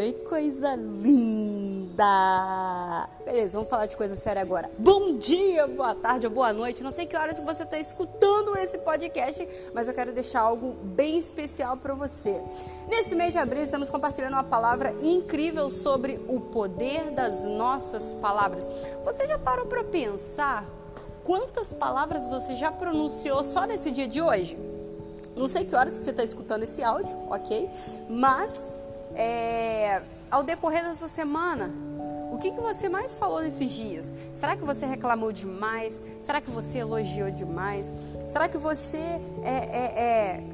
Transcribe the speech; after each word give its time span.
Oi, 0.00 0.14
coisa 0.26 0.74
linda! 0.76 2.06
Beleza, 3.22 3.58
vamos 3.58 3.68
falar 3.68 3.84
de 3.84 3.98
coisa 3.98 4.16
séria 4.16 4.40
agora. 4.40 4.70
Bom 4.78 5.18
dia, 5.18 5.66
boa 5.66 5.94
tarde 5.94 6.26
ou 6.26 6.32
boa 6.32 6.54
noite. 6.54 6.82
Não 6.82 6.90
sei 6.90 7.04
que 7.04 7.14
horas 7.14 7.38
você 7.38 7.64
está 7.64 7.78
escutando 7.78 8.56
esse 8.56 8.78
podcast, 8.78 9.46
mas 9.74 9.88
eu 9.88 9.94
quero 9.94 10.14
deixar 10.14 10.40
algo 10.40 10.72
bem 10.82 11.18
especial 11.18 11.76
para 11.76 11.92
você. 11.92 12.40
Nesse 12.88 13.14
mês 13.14 13.34
de 13.34 13.38
abril, 13.38 13.62
estamos 13.62 13.90
compartilhando 13.90 14.32
uma 14.32 14.42
palavra 14.42 14.96
incrível 15.02 15.68
sobre 15.68 16.18
o 16.26 16.40
poder 16.40 17.10
das 17.10 17.44
nossas 17.44 18.14
palavras. 18.14 18.66
Você 19.04 19.26
já 19.26 19.38
parou 19.38 19.66
para 19.66 19.84
pensar 19.84 20.64
quantas 21.24 21.74
palavras 21.74 22.26
você 22.26 22.54
já 22.54 22.72
pronunciou 22.72 23.44
só 23.44 23.66
nesse 23.66 23.90
dia 23.90 24.08
de 24.08 24.22
hoje? 24.22 24.58
Não 25.36 25.46
sei 25.46 25.66
que 25.66 25.76
horas 25.76 25.98
que 25.98 26.04
você 26.04 26.10
está 26.10 26.24
escutando 26.24 26.62
esse 26.62 26.82
áudio, 26.82 27.18
ok? 27.28 27.68
Mas 28.08 28.66
é, 29.14 30.02
ao 30.30 30.42
decorrer 30.42 30.84
da 30.84 30.94
sua 30.94 31.08
semana, 31.08 31.70
o 32.30 32.38
que, 32.38 32.52
que 32.52 32.60
você 32.60 32.88
mais 32.88 33.14
falou 33.14 33.42
nesses 33.42 33.72
dias? 33.72 34.14
Será 34.32 34.56
que 34.56 34.64
você 34.64 34.86
reclamou 34.86 35.32
demais? 35.32 36.00
Será 36.20 36.40
que 36.40 36.50
você 36.50 36.78
elogiou 36.78 37.30
demais? 37.30 37.92
Será 38.28 38.48
que 38.48 38.56
você 38.56 38.98
é, 39.42 39.56
é, 39.72 40.00
é, 40.00 40.44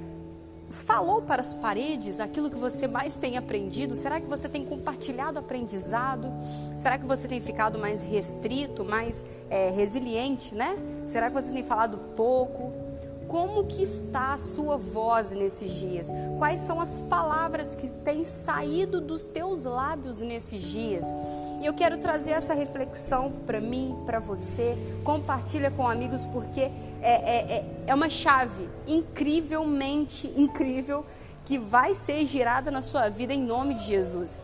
falou 0.70 1.20
para 1.20 1.42
as 1.42 1.54
paredes 1.54 2.18
aquilo 2.18 2.50
que 2.50 2.56
você 2.56 2.88
mais 2.88 3.16
tem 3.16 3.36
aprendido? 3.36 3.94
Será 3.94 4.18
que 4.20 4.26
você 4.26 4.48
tem 4.48 4.64
compartilhado 4.64 5.38
aprendizado? 5.38 6.32
Será 6.78 6.96
que 6.96 7.06
você 7.06 7.28
tem 7.28 7.40
ficado 7.40 7.78
mais 7.78 8.00
restrito, 8.00 8.82
mais 8.82 9.22
é, 9.50 9.70
resiliente, 9.70 10.54
né? 10.54 10.76
Será 11.04 11.28
que 11.28 11.34
você 11.34 11.52
tem 11.52 11.62
falado 11.62 11.98
pouco? 12.16 12.85
Como 13.28 13.64
que 13.64 13.82
está 13.82 14.34
a 14.34 14.38
sua 14.38 14.76
voz 14.76 15.32
nesses 15.32 15.72
dias? 15.74 16.10
Quais 16.38 16.60
são 16.60 16.80
as 16.80 17.00
palavras 17.00 17.74
que 17.74 17.90
têm 17.90 18.24
saído 18.24 19.00
dos 19.00 19.24
teus 19.24 19.64
lábios 19.64 20.18
nesses 20.18 20.62
dias? 20.62 21.12
E 21.60 21.66
eu 21.66 21.74
quero 21.74 21.98
trazer 21.98 22.30
essa 22.30 22.54
reflexão 22.54 23.32
para 23.44 23.60
mim, 23.60 24.00
para 24.06 24.20
você. 24.20 24.76
Compartilha 25.02 25.70
com 25.70 25.88
amigos 25.88 26.24
porque 26.26 26.60
é, 26.60 26.72
é, 27.02 27.56
é, 27.56 27.84
é 27.88 27.94
uma 27.94 28.08
chave 28.08 28.68
incrivelmente 28.86 30.32
incrível 30.36 31.04
que 31.44 31.58
vai 31.58 31.94
ser 31.94 32.24
girada 32.26 32.70
na 32.70 32.82
sua 32.82 33.08
vida 33.08 33.32
em 33.32 33.42
nome 33.42 33.74
de 33.74 33.84
Jesus. 33.84 34.38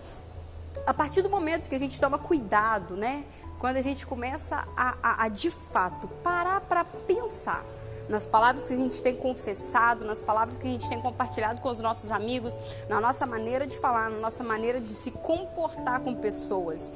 A 0.86 0.92
partir 0.92 1.22
do 1.22 1.30
momento 1.30 1.68
que 1.68 1.74
a 1.74 1.78
gente 1.78 2.00
toma 2.00 2.18
cuidado, 2.18 2.96
né? 2.96 3.24
Quando 3.60 3.76
a 3.76 3.82
gente 3.82 4.04
começa 4.04 4.66
a, 4.76 4.96
a, 5.00 5.24
a 5.24 5.28
de 5.28 5.50
fato 5.50 6.08
parar 6.24 6.60
para 6.62 6.84
pensar 6.84 7.64
nas 8.08 8.26
palavras 8.26 8.68
que 8.68 8.74
a 8.74 8.76
gente 8.76 9.02
tem 9.02 9.14
confessado, 9.14 10.04
nas 10.04 10.20
palavras 10.20 10.56
que 10.56 10.66
a 10.66 10.70
gente 10.70 10.88
tem 10.88 11.00
compartilhado 11.00 11.60
com 11.60 11.68
os 11.68 11.80
nossos 11.80 12.10
amigos, 12.10 12.56
na 12.88 13.00
nossa 13.00 13.26
maneira 13.26 13.66
de 13.66 13.78
falar, 13.78 14.10
na 14.10 14.18
nossa 14.18 14.42
maneira 14.44 14.80
de 14.80 14.90
se 14.90 15.10
comportar 15.10 16.00
com 16.00 16.14
pessoas. 16.14 16.90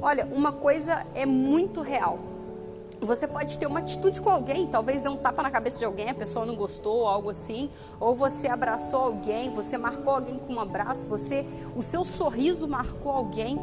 Olha, 0.00 0.26
uma 0.26 0.52
coisa 0.52 1.06
é 1.14 1.26
muito 1.26 1.80
real. 1.80 2.18
Você 3.00 3.26
pode 3.26 3.58
ter 3.58 3.66
uma 3.66 3.80
atitude 3.80 4.20
com 4.20 4.30
alguém, 4.30 4.68
talvez 4.68 5.00
dê 5.00 5.08
um 5.08 5.16
tapa 5.16 5.42
na 5.42 5.50
cabeça 5.50 5.76
de 5.76 5.84
alguém, 5.84 6.10
a 6.10 6.14
pessoa 6.14 6.46
não 6.46 6.54
gostou, 6.54 7.08
algo 7.08 7.30
assim, 7.30 7.68
ou 7.98 8.14
você 8.14 8.46
abraçou 8.46 9.00
alguém, 9.00 9.52
você 9.52 9.76
marcou 9.76 10.14
alguém 10.14 10.38
com 10.38 10.54
um 10.54 10.60
abraço, 10.60 11.06
você, 11.08 11.44
o 11.74 11.82
seu 11.82 12.04
sorriso 12.04 12.68
marcou 12.68 13.10
alguém. 13.10 13.58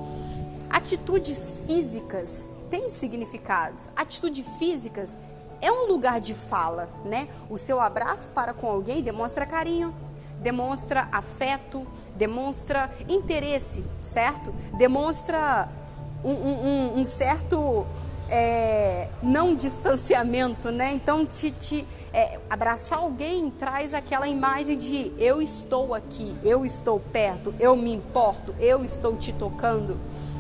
Atitudes 0.70 1.64
físicas 1.66 2.50
têm 2.70 2.90
significados. 2.90 3.90
Atitudes 3.96 4.46
físicas 4.58 5.18
é 5.62 5.72
um 5.72 5.88
lugar 5.88 6.20
de 6.20 6.34
fala, 6.34 6.90
né? 7.06 7.28
O 7.50 7.58
seu 7.58 7.80
abraço 7.80 8.30
para 8.30 8.54
com 8.54 8.68
alguém 8.68 9.02
demonstra 9.02 9.46
carinho, 9.46 9.94
demonstra 10.42 11.08
afeto, 11.12 11.86
demonstra 12.16 12.90
interesse, 13.08 13.84
certo? 14.00 14.52
Demonstra 14.78 15.70
um, 16.24 16.32
um, 16.32 17.00
um 17.00 17.06
certo 17.06 17.86
é, 18.30 19.08
não 19.22 19.56
distanciamento, 19.56 20.72
né? 20.72 20.94
Então, 20.94 21.26
te, 21.26 21.52
te 21.52 21.86
é, 22.14 22.40
abraçar 22.50 23.00
alguém 23.00 23.50
traz 23.50 23.94
aquela 23.94 24.28
imagem 24.28 24.78
de 24.78 25.12
eu 25.18 25.42
estou 25.42 25.94
aqui, 25.94 26.36
eu 26.44 26.66
estou 26.66 27.00
perto, 27.00 27.54
eu 27.60 27.76
me 27.76 27.94
importo, 27.94 28.54
eu 28.60 28.84
estou 28.84 29.16
te 29.16 29.34
tocando. 29.34 29.98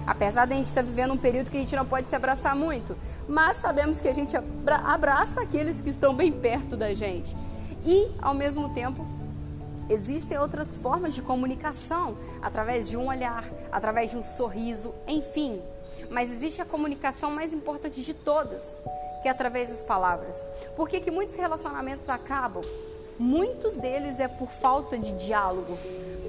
Apesar 0.10 0.48
de 0.48 0.54
a 0.54 0.58
gente 0.58 0.70
estar 0.70 0.82
vivendo 0.82 1.14
um 1.14 1.18
período 1.18 1.52
que 1.52 1.58
a 1.58 1.60
gente 1.60 1.76
não 1.76 1.86
pode 1.86 2.10
se 2.10 2.16
abraçar 2.16 2.56
muito, 2.56 2.98
mas 3.28 3.58
sabemos 3.58 4.00
que 4.00 4.08
a 4.08 4.14
gente 4.14 4.36
abraça 4.84 5.40
aqueles 5.40 5.80
que 5.82 5.92
estão 5.92 6.16
bem 6.16 6.32
perto 6.32 6.76
da 6.76 6.96
gente. 6.96 7.38
E, 7.86 8.10
ao 8.20 8.34
mesmo 8.34 8.74
tempo, 8.74 9.06
existem 9.88 10.36
outras 10.40 10.76
formas 10.78 11.14
de 11.14 11.22
comunicação, 11.22 12.18
através 12.42 12.90
de 12.90 12.98
um 12.98 13.08
olhar, 13.08 13.46
através 13.72 14.10
de 14.10 14.18
um 14.18 14.24
sorriso, 14.24 14.92
enfim. 15.08 15.62
Mas 16.10 16.32
existe 16.32 16.60
a 16.60 16.66
comunicação 16.66 17.30
mais 17.30 17.54
importante 17.54 18.02
de 18.02 18.16
todas, 18.16 18.76
que 19.22 19.28
é 19.28 19.32
através 19.32 19.70
das 19.70 19.84
palavras. 19.84 20.44
Por 20.76 20.90
que, 20.90 21.00
que 21.00 21.12
muitos 21.12 21.36
relacionamentos 21.36 22.10
acabam? 22.10 22.64
Muitos 23.20 23.76
deles 23.76 24.20
é 24.20 24.28
por 24.28 24.50
falta 24.50 24.98
de 24.98 25.12
diálogo, 25.12 25.78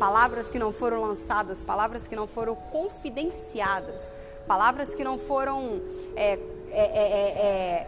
palavras 0.00 0.48
que 0.48 0.58
não 0.58 0.72
foram 0.72 1.02
lançadas, 1.02 1.62
palavras 1.62 2.06
que 2.06 2.16
não 2.16 2.26
foram 2.26 2.56
confidenciadas, 2.56 4.10
palavras 4.48 4.94
que 4.94 5.04
não 5.04 5.18
foram 5.18 5.78
é, 6.16 6.32
é, 6.32 6.38
é, 6.72 7.02
é, 7.02 7.38
é 7.38 7.86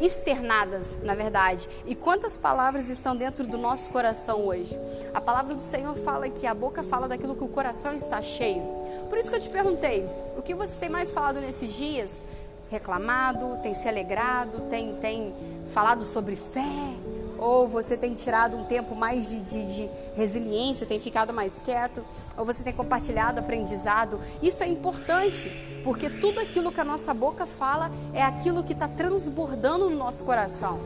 externadas, 0.00 0.96
na 1.02 1.14
verdade. 1.14 1.68
E 1.84 1.94
quantas 1.94 2.38
palavras 2.38 2.88
estão 2.88 3.14
dentro 3.14 3.46
do 3.46 3.58
nosso 3.58 3.90
coração 3.90 4.46
hoje? 4.46 4.74
A 5.12 5.20
palavra 5.20 5.54
do 5.54 5.62
Senhor 5.62 5.94
fala 5.98 6.30
que 6.30 6.46
a 6.46 6.54
boca 6.54 6.82
fala 6.82 7.06
daquilo 7.06 7.36
que 7.36 7.44
o 7.44 7.48
coração 7.48 7.94
está 7.94 8.22
cheio. 8.22 8.62
Por 9.10 9.18
isso 9.18 9.28
que 9.28 9.36
eu 9.36 9.40
te 9.40 9.50
perguntei, 9.50 10.08
o 10.38 10.42
que 10.42 10.54
você 10.54 10.78
tem 10.78 10.88
mais 10.88 11.10
falado 11.10 11.38
nesses 11.38 11.76
dias? 11.76 12.22
Reclamado, 12.70 13.58
tem 13.62 13.74
se 13.74 13.86
alegrado, 13.86 14.62
tem, 14.70 14.96
tem 14.96 15.34
falado 15.74 16.02
sobre 16.02 16.34
fé, 16.34 16.94
ou 17.40 17.66
você 17.66 17.96
tem 17.96 18.14
tirado 18.14 18.56
um 18.56 18.64
tempo 18.64 18.94
mais 18.94 19.30
de, 19.30 19.40
de, 19.40 19.74
de, 19.74 19.90
resiliência, 20.14 20.86
tem 20.86 21.00
ficado 21.00 21.32
mais 21.32 21.60
quieto, 21.60 22.04
ou 22.36 22.44
você 22.44 22.62
tem 22.62 22.72
compartilhado 22.72 23.40
aprendizado. 23.40 24.20
Isso 24.42 24.62
é 24.62 24.68
importante, 24.68 25.50
porque 25.82 26.10
tudo 26.10 26.38
aquilo 26.38 26.70
que 26.70 26.80
a 26.80 26.84
nossa 26.84 27.14
boca 27.14 27.46
fala 27.46 27.90
é 28.12 28.22
aquilo 28.22 28.62
que 28.62 28.74
está 28.74 28.86
transbordando 28.86 29.88
no 29.88 29.96
nosso 29.96 30.22
coração. 30.22 30.80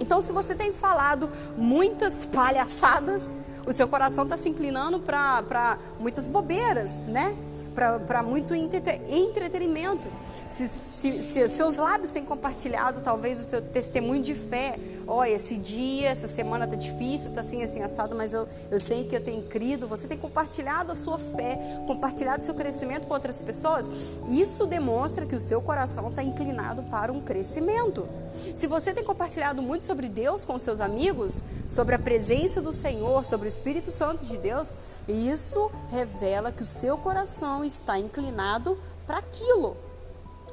Então, 0.00 0.20
se 0.20 0.32
você 0.32 0.56
tem 0.56 0.72
falado 0.72 1.30
muitas 1.56 2.24
palhaçadas, 2.26 3.34
o 3.66 3.72
seu 3.72 3.88
coração 3.88 4.24
está 4.24 4.36
se 4.36 4.48
inclinando 4.48 5.00
para 5.00 5.78
muitas 5.98 6.28
bobeiras, 6.28 6.98
né? 6.98 7.34
Para 7.74 8.22
muito 8.22 8.54
entretenimento. 8.54 10.08
Se, 10.48 10.68
se, 10.68 11.22
se, 11.22 11.48
seus 11.48 11.76
lábios 11.76 12.12
têm 12.12 12.24
compartilhado 12.24 13.00
talvez 13.00 13.40
o 13.40 13.44
seu 13.44 13.60
testemunho 13.60 14.22
de 14.22 14.34
fé. 14.34 14.78
Olha, 15.06 15.30
esse 15.30 15.56
dia, 15.56 16.10
essa 16.10 16.28
semana 16.28 16.66
tá 16.66 16.76
difícil, 16.76 17.32
tá 17.32 17.40
assim, 17.40 17.62
assim, 17.62 17.82
assado, 17.82 18.14
mas 18.14 18.32
eu, 18.32 18.46
eu 18.70 18.78
sei 18.78 19.04
que 19.04 19.16
eu 19.16 19.20
tenho 19.20 19.42
crido. 19.42 19.88
Você 19.88 20.06
tem 20.06 20.16
compartilhado 20.16 20.92
a 20.92 20.96
sua 20.96 21.18
fé, 21.18 21.58
compartilhado 21.86 22.44
seu 22.44 22.54
crescimento 22.54 23.06
com 23.06 23.14
outras 23.14 23.40
pessoas. 23.40 23.90
Isso 24.28 24.66
demonstra 24.66 25.26
que 25.26 25.34
o 25.34 25.40
seu 25.40 25.60
coração 25.60 26.08
está 26.08 26.22
inclinado 26.22 26.84
para 26.84 27.12
um 27.12 27.20
crescimento. 27.20 28.08
Se 28.54 28.66
você 28.66 28.92
tem 28.92 29.04
compartilhado 29.04 29.62
muito 29.62 29.84
sobre 29.84 30.08
Deus 30.08 30.44
com 30.44 30.58
seus 30.58 30.80
amigos, 30.80 31.42
sobre 31.68 31.94
a 31.94 31.98
presença 31.98 32.62
do 32.62 32.72
Senhor, 32.72 33.24
sobre 33.24 33.48
o 33.48 33.48
Espírito 33.54 33.90
Santo 33.90 34.24
de 34.24 34.36
Deus, 34.36 34.74
isso 35.08 35.70
revela 35.90 36.50
que 36.50 36.62
o 36.62 36.66
seu 36.66 36.98
coração 36.98 37.64
está 37.64 37.98
inclinado 37.98 38.78
para 39.06 39.18
aquilo. 39.18 39.76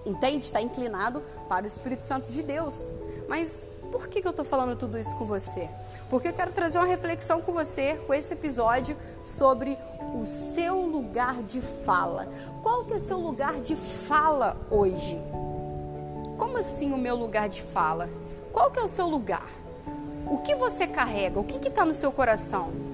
Entende? 0.06 0.46
Está 0.46 0.62
inclinado 0.62 1.22
para 1.48 1.66
o 1.66 1.68
Espírito 1.68 2.04
Santo 2.04 2.32
de 2.32 2.42
Deus. 2.42 2.84
Mas 3.28 3.68
por 3.92 4.08
que, 4.08 4.22
que 4.22 4.28
eu 4.28 4.32
estou 4.32 4.46
falando 4.46 4.78
tudo 4.78 4.98
isso 4.98 5.16
com 5.16 5.26
você? 5.26 5.70
Porque 6.10 6.28
eu 6.28 6.34
quero 6.34 6.52
trazer 6.52 6.78
uma 6.78 6.88
reflexão 6.88 7.42
com 7.42 7.52
você 7.54 8.00
com 8.08 8.14
esse 8.14 8.34
episódio 8.34 8.96
sobre 9.22 9.78
o 10.14 10.26
seu 10.26 10.86
lugar 10.86 11.42
de 11.44 11.62
fala. 11.62 12.28
Qual 12.62 12.86
que 12.86 12.94
é 12.94 13.00
seu 13.00 13.20
lugar 13.20 13.60
de 13.62 13.76
fala 13.76 14.58
hoje? 14.70 15.20
Como 16.38 16.58
assim 16.58 16.92
o 16.92 16.98
meu 16.98 17.16
lugar 17.16 17.48
de 17.50 17.62
fala? 17.62 18.10
Qual 18.52 18.72
que 18.72 18.80
é 18.80 18.84
o 18.84 18.88
seu 18.88 19.08
lugar? 19.08 19.48
O 20.26 20.40
que 20.40 20.56
você 20.56 20.88
carrega? 20.88 21.40
O 21.40 21.44
que 21.44 21.68
está 21.68 21.86
no 21.86 21.94
seu 21.94 22.12
coração? 22.12 22.91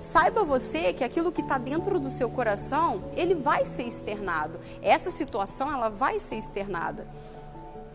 Saiba 0.00 0.44
você 0.44 0.94
que 0.94 1.04
aquilo 1.04 1.30
que 1.30 1.42
está 1.42 1.58
dentro 1.58 2.00
do 2.00 2.10
seu 2.10 2.30
coração, 2.30 3.04
ele 3.14 3.34
vai 3.34 3.66
ser 3.66 3.82
externado. 3.82 4.58
Essa 4.80 5.10
situação, 5.10 5.70
ela 5.70 5.90
vai 5.90 6.18
ser 6.18 6.36
externada. 6.36 7.06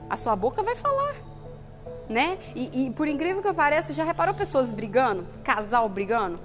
A 0.07 0.15
sua 0.15 0.35
boca 0.35 0.61
vai 0.61 0.75
falar, 0.75 1.15
né? 2.07 2.37
E, 2.55 2.85
e 2.85 2.91
por 2.91 3.07
incrível 3.07 3.41
que 3.41 3.51
pareça, 3.51 3.91
já 3.91 4.03
reparou 4.03 4.35
pessoas 4.35 4.71
brigando? 4.71 5.25
Casal 5.43 5.89
brigando? 5.89 6.39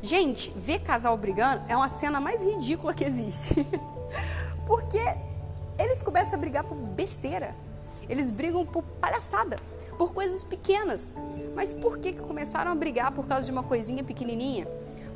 Gente, 0.00 0.50
ver 0.56 0.78
casal 0.80 1.14
brigando 1.18 1.62
é 1.68 1.76
uma 1.76 1.90
cena 1.90 2.18
mais 2.18 2.40
ridícula 2.40 2.94
que 2.94 3.04
existe. 3.04 3.66
Porque 4.66 4.98
eles 5.78 6.00
começam 6.00 6.38
a 6.38 6.40
brigar 6.40 6.64
por 6.64 6.74
besteira. 6.74 7.54
Eles 8.08 8.30
brigam 8.30 8.64
por 8.64 8.82
palhaçada, 8.82 9.56
por 9.98 10.14
coisas 10.14 10.42
pequenas. 10.42 11.10
Mas 11.54 11.74
por 11.74 11.98
que, 11.98 12.14
que 12.14 12.22
começaram 12.22 12.72
a 12.72 12.74
brigar 12.74 13.12
por 13.12 13.26
causa 13.26 13.44
de 13.44 13.52
uma 13.52 13.62
coisinha 13.62 14.02
pequenininha? 14.02 14.66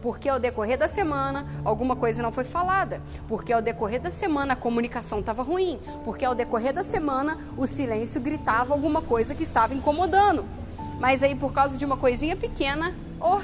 Porque 0.06 0.28
ao 0.28 0.38
decorrer 0.38 0.78
da 0.78 0.86
semana 0.86 1.44
alguma 1.64 1.96
coisa 1.96 2.22
não 2.22 2.30
foi 2.30 2.44
falada, 2.44 3.02
porque 3.26 3.52
ao 3.52 3.60
decorrer 3.60 4.00
da 4.00 4.12
semana 4.12 4.52
a 4.52 4.56
comunicação 4.56 5.18
estava 5.18 5.42
ruim, 5.42 5.80
porque 6.04 6.24
ao 6.24 6.32
decorrer 6.32 6.72
da 6.72 6.84
semana 6.84 7.36
o 7.56 7.66
silêncio 7.66 8.20
gritava 8.20 8.72
alguma 8.72 9.02
coisa 9.02 9.34
que 9.34 9.42
estava 9.42 9.74
incomodando. 9.74 10.44
Mas 11.00 11.24
aí 11.24 11.34
por 11.34 11.52
causa 11.52 11.76
de 11.76 11.84
uma 11.84 11.96
coisinha 11.96 12.36
pequena, 12.36 12.94
oh, 13.20 13.40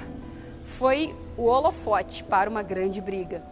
foi 0.64 1.12
o 1.36 1.46
holofote 1.46 2.22
para 2.22 2.48
uma 2.48 2.62
grande 2.62 3.00
briga. 3.00 3.42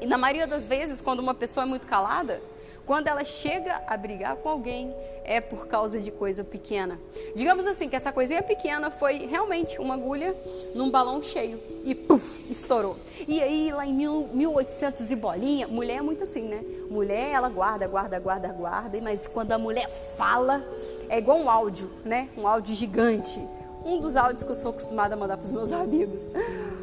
E 0.00 0.06
na 0.06 0.16
maioria 0.16 0.46
das 0.46 0.64
vezes, 0.66 1.00
quando 1.00 1.18
uma 1.18 1.34
pessoa 1.34 1.66
é 1.66 1.68
muito 1.68 1.88
calada, 1.88 2.40
quando 2.86 3.08
ela 3.08 3.24
chega 3.24 3.82
a 3.86 3.96
brigar 3.96 4.36
com 4.36 4.48
alguém, 4.48 4.94
é 5.24 5.40
por 5.40 5.66
causa 5.66 6.00
de 6.00 6.12
coisa 6.12 6.44
pequena. 6.44 6.98
Digamos 7.34 7.66
assim, 7.66 7.88
que 7.88 7.96
essa 7.96 8.12
coisinha 8.12 8.42
pequena 8.42 8.92
foi 8.92 9.26
realmente 9.26 9.80
uma 9.80 9.94
agulha 9.94 10.34
num 10.72 10.88
balão 10.88 11.20
cheio 11.20 11.60
e 11.84 11.94
puf, 11.96 12.44
estourou. 12.48 12.96
E 13.26 13.42
aí, 13.42 13.72
lá 13.72 13.84
em 13.84 13.92
1800 14.32 15.10
e 15.10 15.16
bolinha, 15.16 15.66
mulher 15.66 15.96
é 15.96 16.02
muito 16.02 16.22
assim, 16.22 16.44
né? 16.44 16.64
Mulher, 16.88 17.32
ela 17.32 17.48
guarda, 17.48 17.88
guarda, 17.88 18.20
guarda, 18.20 18.48
guarda, 18.48 19.00
mas 19.00 19.26
quando 19.26 19.50
a 19.50 19.58
mulher 19.58 19.90
fala, 19.90 20.64
é 21.08 21.18
igual 21.18 21.38
um 21.38 21.50
áudio, 21.50 21.90
né? 22.04 22.28
Um 22.36 22.46
áudio 22.46 22.74
gigante 22.74 23.40
um 23.86 24.00
dos 24.00 24.16
áudios 24.16 24.42
que 24.42 24.50
eu 24.50 24.54
sou 24.54 24.70
acostumada 24.70 25.14
a 25.14 25.16
mandar 25.16 25.36
para 25.36 25.44
os 25.44 25.52
meus 25.52 25.70
amigos. 25.72 26.32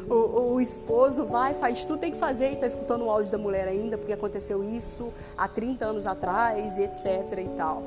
O, 0.08 0.54
o, 0.54 0.60
esposo 0.60 1.26
vai, 1.26 1.54
faz 1.54 1.84
tudo, 1.84 1.98
tem 1.98 2.10
que 2.10 2.18
fazer 2.18 2.50
e 2.50 2.54
está 2.54 2.66
escutando 2.66 3.04
o 3.04 3.10
áudio 3.10 3.30
da 3.30 3.38
mulher 3.38 3.68
ainda, 3.68 3.98
porque 3.98 4.12
aconteceu 4.12 4.64
isso 4.64 5.12
há 5.36 5.46
30 5.46 5.84
anos 5.86 6.06
atrás, 6.06 6.78
etc 6.78 7.38
e 7.38 7.48
tal. 7.56 7.82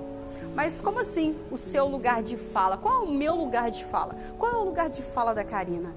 Mas 0.55 0.79
como 0.79 0.99
assim 0.99 1.35
o 1.51 1.57
seu 1.57 1.87
lugar 1.87 2.21
de 2.21 2.37
fala? 2.37 2.77
Qual 2.77 3.03
é 3.03 3.05
o 3.05 3.11
meu 3.11 3.35
lugar 3.35 3.69
de 3.71 3.83
fala? 3.85 4.15
Qual 4.37 4.51
é 4.51 4.55
o 4.55 4.63
lugar 4.63 4.89
de 4.89 5.01
fala 5.01 5.33
da 5.33 5.43
Karina? 5.43 5.93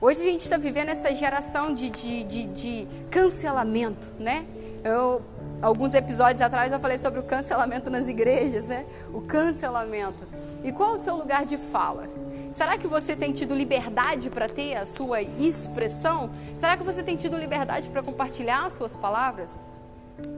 Hoje 0.00 0.20
a 0.20 0.24
gente 0.24 0.40
está 0.40 0.56
vivendo 0.56 0.88
essa 0.88 1.14
geração 1.14 1.74
de, 1.74 1.90
de, 1.90 2.24
de, 2.24 2.46
de 2.46 2.88
cancelamento, 3.10 4.08
né? 4.18 4.46
Eu 4.82 5.20
alguns 5.62 5.94
episódios 5.94 6.40
atrás 6.40 6.72
eu 6.72 6.80
falei 6.80 6.98
sobre 6.98 7.20
o 7.20 7.22
cancelamento 7.22 7.90
nas 7.90 8.08
igrejas, 8.08 8.68
né? 8.68 8.86
O 9.12 9.20
cancelamento. 9.20 10.26
E 10.64 10.72
qual 10.72 10.92
é 10.92 10.94
o 10.94 10.98
seu 10.98 11.16
lugar 11.16 11.44
de 11.44 11.56
fala? 11.56 12.08
Será 12.52 12.76
que 12.76 12.86
você 12.86 13.14
tem 13.14 13.32
tido 13.32 13.54
liberdade 13.54 14.28
para 14.28 14.48
ter 14.48 14.76
a 14.76 14.86
sua 14.86 15.22
expressão? 15.22 16.30
Será 16.54 16.76
que 16.76 16.82
você 16.82 17.02
tem 17.02 17.16
tido 17.16 17.36
liberdade 17.36 17.88
para 17.88 18.02
compartilhar 18.02 18.66
as 18.66 18.74
suas 18.74 18.96
palavras? 18.96 19.60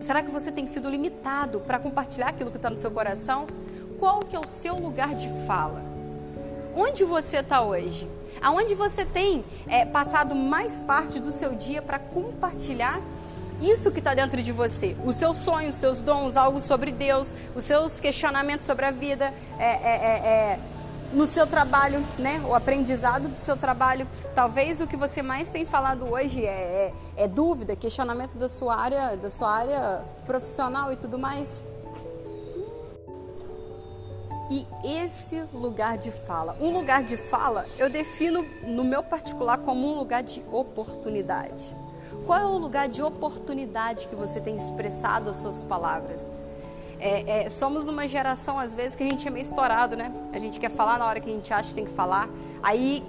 Será 0.01 0.23
que 0.23 0.31
você 0.31 0.53
tem 0.53 0.67
sido 0.67 0.91
limitado 0.91 1.61
para 1.61 1.79
compartilhar 1.79 2.29
aquilo 2.29 2.51
que 2.51 2.57
está 2.57 2.69
no 2.69 2.77
seu 2.77 2.91
coração? 2.91 3.47
Qual 3.99 4.21
que 4.21 4.37
é 4.37 4.39
o 4.39 4.47
seu 4.47 4.75
lugar 4.75 5.15
de 5.15 5.29
fala? 5.47 5.83
Onde 6.77 7.05
você 7.05 7.39
está 7.39 7.63
hoje? 7.63 8.09
Aonde 8.41 8.75
você 8.75 9.05
tem 9.05 9.45
é, 9.67 9.85
passado 9.85 10.35
mais 10.35 10.81
parte 10.81 11.21
do 11.21 11.31
seu 11.31 11.55
dia 11.55 11.81
para 11.81 11.99
compartilhar 11.99 13.01
isso 13.63 13.91
que 13.93 14.01
está 14.01 14.15
dentro 14.15 14.43
de 14.43 14.51
você, 14.53 14.97
os 15.05 15.17
seus 15.17 15.39
sonhos, 15.39 15.77
os 15.77 15.81
seus 15.81 16.01
dons, 16.01 16.37
algo 16.37 16.61
sobre 16.61 16.91
Deus, 16.91 17.33
os 17.55 17.65
seus 17.65 18.01
questionamentos 18.01 18.67
sobre 18.67 18.85
a 18.85 18.91
vida, 18.91 19.33
é, 19.59 19.65
é, 19.65 19.97
é, 19.97 20.29
é, 20.53 20.59
no 21.13 21.27
seu 21.27 21.47
trabalho, 21.47 22.03
né? 22.19 22.41
O 22.49 22.55
aprendizado 22.55 23.29
do 23.29 23.39
seu 23.39 23.57
trabalho. 23.57 24.07
Talvez 24.35 24.81
o 24.81 24.87
que 24.87 24.97
você 24.97 25.23
mais 25.23 25.51
tem 25.51 25.65
falado 25.65 26.11
hoje 26.11 26.45
é, 26.45 26.93
é, 27.17 27.25
é 27.25 27.29
dúvida, 27.29 27.77
questionamento 27.77 28.33
da 28.33 28.49
sua 28.49 28.77
área, 28.77 29.17
da 29.17 29.31
sua 29.31 29.51
área 29.51 30.03
profissional 30.27 30.93
e 30.93 30.97
tudo 30.97 31.19
mais. 31.19 31.63
E 34.51 34.67
esse 35.03 35.41
lugar 35.55 35.97
de 35.97 36.11
fala, 36.11 36.57
um 36.61 36.73
lugar 36.73 37.03
de 37.03 37.17
fala, 37.17 37.65
eu 37.79 37.89
defino 37.89 38.45
no 38.67 38.85
meu 38.85 39.03
particular 39.03 39.59
como 39.59 39.87
um 39.87 39.99
lugar 39.99 40.23
de 40.23 40.43
oportunidade. 40.51 41.75
Qual 42.27 42.39
é 42.39 42.45
o 42.45 42.59
lugar 42.59 42.89
de 42.89 43.03
oportunidade 43.03 44.07
que 44.09 44.15
você 44.15 44.41
tem 44.41 44.57
expressado 44.57 45.29
as 45.31 45.39
suas 45.39 45.63
palavras? 45.63 46.31
É, 47.01 47.47
é, 47.47 47.51
somos 47.51 47.89
uma 47.89 48.07
geração, 48.07 48.61
às 48.61 48.73
vezes, 48.73 48.95
que 48.95 49.03
a 49.03 49.09
gente 49.09 49.27
é 49.27 49.31
meio 49.31 49.43
estourado, 49.43 49.97
né? 49.97 50.13
A 50.33 50.39
gente 50.39 50.61
quer 50.61 50.71
falar 50.71 50.99
na 50.99 51.07
hora 51.07 51.19
que 51.19 51.29
a 51.29 51.33
gente 51.33 51.53
acha 51.53 51.71
que 51.71 51.75
tem 51.75 51.85
que 51.85 51.91
falar. 51.91 52.29
Aí 52.63 53.03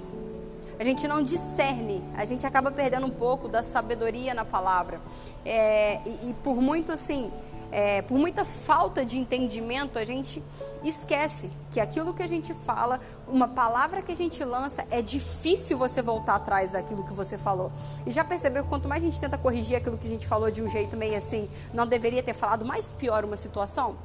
a 0.80 0.84
gente 0.84 1.08
não 1.08 1.22
discerne, 1.22 2.04
a 2.18 2.26
gente 2.26 2.46
acaba 2.46 2.72
perdendo 2.72 3.06
um 3.06 3.12
pouco 3.12 3.48
da 3.48 3.62
sabedoria 3.62 4.34
na 4.34 4.44
palavra. 4.44 5.00
É, 5.46 6.00
e, 6.06 6.30
e 6.30 6.36
por 6.44 6.56
muito 6.56 6.92
assim, 6.92 7.32
é, 7.74 8.04
por 8.04 8.20
muita 8.20 8.46
falta 8.46 9.04
de 9.04 9.18
entendimento, 9.18 9.98
a 9.98 10.06
gente 10.06 10.44
esquece 10.84 11.50
que 11.72 11.80
aquilo 11.80 12.14
que 12.14 12.22
a 12.22 12.28
gente 12.28 12.54
fala, 12.54 13.00
uma 13.28 13.48
palavra 13.48 14.04
que 14.04 14.12
a 14.12 14.16
gente 14.16 14.44
lança, 14.44 14.86
é 14.92 15.02
difícil 15.02 15.76
você 15.76 16.00
voltar 16.00 16.36
atrás 16.36 16.72
daquilo 16.72 17.04
que 17.04 17.14
você 17.14 17.36
falou. 17.36 17.72
E 18.06 18.12
já 18.12 18.24
percebeu 18.24 18.64
que 18.64 18.70
quanto 18.70 18.88
mais 18.88 19.02
a 19.02 19.06
gente 19.08 19.20
tenta 19.20 19.40
corrigir 19.40 19.76
aquilo 19.76 19.98
que 19.98 20.06
a 20.06 20.10
gente 20.10 20.28
falou 20.28 20.52
de 20.52 20.62
um 20.62 20.70
jeito 20.70 20.96
meio 20.96 21.18
assim, 21.18 21.50
não 21.74 21.88
deveria 21.88 22.22
ter 22.22 22.36
falado, 22.36 22.64
mais 22.64 22.92
pior 22.92 23.26
uma 23.26 23.38
situação? 23.38 23.96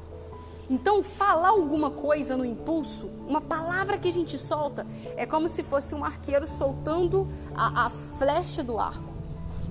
Então, 0.71 1.03
falar 1.03 1.51
alguma 1.51 1.91
coisa 1.91 2.39
no 2.39 2.47
impulso, 2.47 3.07
uma 3.27 3.41
palavra 3.41 3.99
que 3.99 4.09
a 4.09 4.13
gente 4.13 4.39
solta, 4.39 4.87
é 5.17 5.27
como 5.27 5.47
se 5.49 5.63
fosse 5.63 5.95
um 5.95 6.03
arqueiro 6.03 6.47
soltando 6.47 7.29
a, 7.55 7.87
a 7.87 7.91
flecha 7.91 8.63
do 8.63 8.79
arco. 8.79 9.13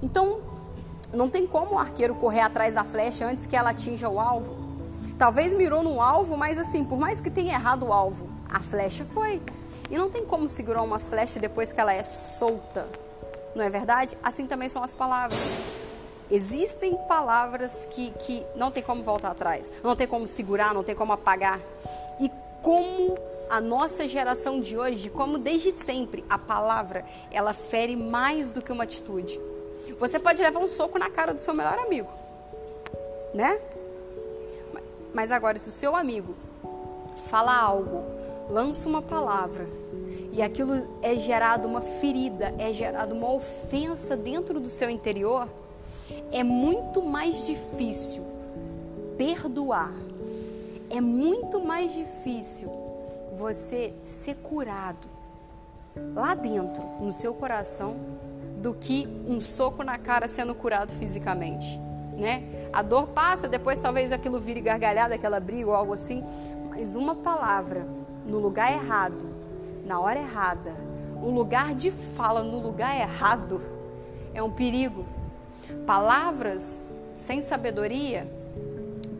Então, 0.03 0.56
não 1.13 1.29
tem 1.29 1.47
como 1.47 1.75
o 1.75 1.77
arqueiro 1.77 2.15
correr 2.15 2.41
atrás 2.41 2.75
da 2.75 2.83
flecha 2.83 3.25
antes 3.25 3.47
que 3.47 3.55
ela 3.55 3.69
atinja 3.69 4.09
o 4.09 4.19
alvo. 4.19 4.55
Talvez 5.17 5.53
mirou 5.53 5.81
no 5.81 6.01
alvo, 6.01 6.37
mas 6.37 6.59
assim, 6.59 6.83
por 6.83 6.99
mais 6.99 7.19
que 7.19 7.29
tenha 7.29 7.53
errado 7.53 7.87
o 7.87 7.93
alvo, 7.93 8.27
a 8.49 8.59
flecha 8.59 9.05
foi. 9.05 9.41
E 9.89 9.97
não 9.97 10.09
tem 10.09 10.25
como 10.25 10.47
segurar 10.49 10.83
uma 10.83 10.99
flecha 10.99 11.39
depois 11.39 11.71
que 11.71 11.79
ela 11.79 11.93
é 11.93 12.03
solta. 12.03 12.87
Não 13.55 13.63
é 13.63 13.69
verdade? 13.69 14.17
Assim 14.21 14.45
também 14.45 14.69
são 14.69 14.83
as 14.83 14.93
palavras. 14.93 15.87
Existem 16.29 16.95
palavras 17.07 17.87
que, 17.91 18.11
que 18.11 18.45
não 18.55 18.69
tem 18.69 18.83
como 18.83 19.01
voltar 19.01 19.31
atrás, 19.31 19.71
não 19.81 19.95
tem 19.95 20.05
como 20.05 20.27
segurar, 20.27 20.73
não 20.73 20.83
tem 20.83 20.93
como 20.93 21.13
apagar. 21.13 21.59
E 22.19 22.29
como 22.61 23.15
a 23.49 23.61
nossa 23.61 24.05
geração 24.07 24.59
de 24.59 24.77
hoje, 24.77 25.09
como 25.09 25.37
desde 25.37 25.71
sempre, 25.71 26.25
a 26.29 26.37
palavra, 26.37 27.05
ela 27.31 27.53
fere 27.53 27.95
mais 27.95 28.51
do 28.51 28.61
que 28.61 28.73
uma 28.73 28.83
atitude. 28.83 29.39
Você 29.99 30.19
pode 30.19 30.41
levar 30.41 30.59
um 30.59 30.67
soco 30.67 30.99
na 30.99 31.09
cara 31.09 31.33
do 31.33 31.41
seu 31.41 31.53
melhor 31.53 31.77
amigo, 31.79 32.09
né? 33.33 33.59
Mas 35.13 35.31
agora, 35.31 35.57
se 35.57 35.69
o 35.69 35.71
seu 35.71 35.95
amigo 35.95 36.35
fala 37.29 37.55
algo, 37.55 38.03
lança 38.49 38.87
uma 38.87 39.01
palavra 39.01 39.67
e 40.31 40.41
aquilo 40.41 40.87
é 41.01 41.15
gerado 41.15 41.67
uma 41.67 41.81
ferida, 41.81 42.53
é 42.59 42.71
gerado 42.71 43.15
uma 43.15 43.31
ofensa 43.33 44.15
dentro 44.15 44.59
do 44.59 44.67
seu 44.67 44.89
interior, 44.89 45.47
é 46.31 46.43
muito 46.43 47.01
mais 47.01 47.47
difícil 47.47 48.23
perdoar. 49.17 49.91
É 50.89 51.01
muito 51.01 51.59
mais 51.59 51.93
difícil 51.95 52.71
você 53.33 53.93
ser 54.03 54.35
curado 54.35 55.05
lá 56.15 56.33
dentro, 56.33 56.81
no 57.01 57.11
seu 57.11 57.33
coração, 57.33 57.95
do 58.61 58.73
que 58.73 59.07
um 59.27 59.39
soco 59.39 59.83
na 59.83 59.97
cara 59.97 60.27
sendo 60.27 60.53
curado 60.55 60.91
fisicamente, 60.91 61.79
né? 62.17 62.69
A 62.73 62.81
dor 62.81 63.07
passa, 63.07 63.47
depois 63.47 63.79
talvez 63.79 64.11
aquilo 64.11 64.39
vire 64.39 64.61
gargalhada, 64.61 65.15
aquela 65.15 65.39
briga 65.39 65.67
ou 65.67 65.75
algo 65.75 65.93
assim, 65.93 66.23
mas 66.69 66.95
uma 66.95 67.15
palavra 67.15 67.87
no 68.25 68.39
lugar 68.39 68.71
errado, 68.71 69.33
na 69.85 69.99
hora 69.99 70.19
errada, 70.19 70.75
um 71.21 71.33
lugar 71.33 71.73
de 71.73 71.89
fala 71.89 72.43
no 72.43 72.59
lugar 72.59 72.95
errado 72.99 73.61
é 74.33 74.43
um 74.43 74.51
perigo. 74.51 75.05
Palavras 75.85 76.79
sem 77.15 77.41
sabedoria 77.41 78.31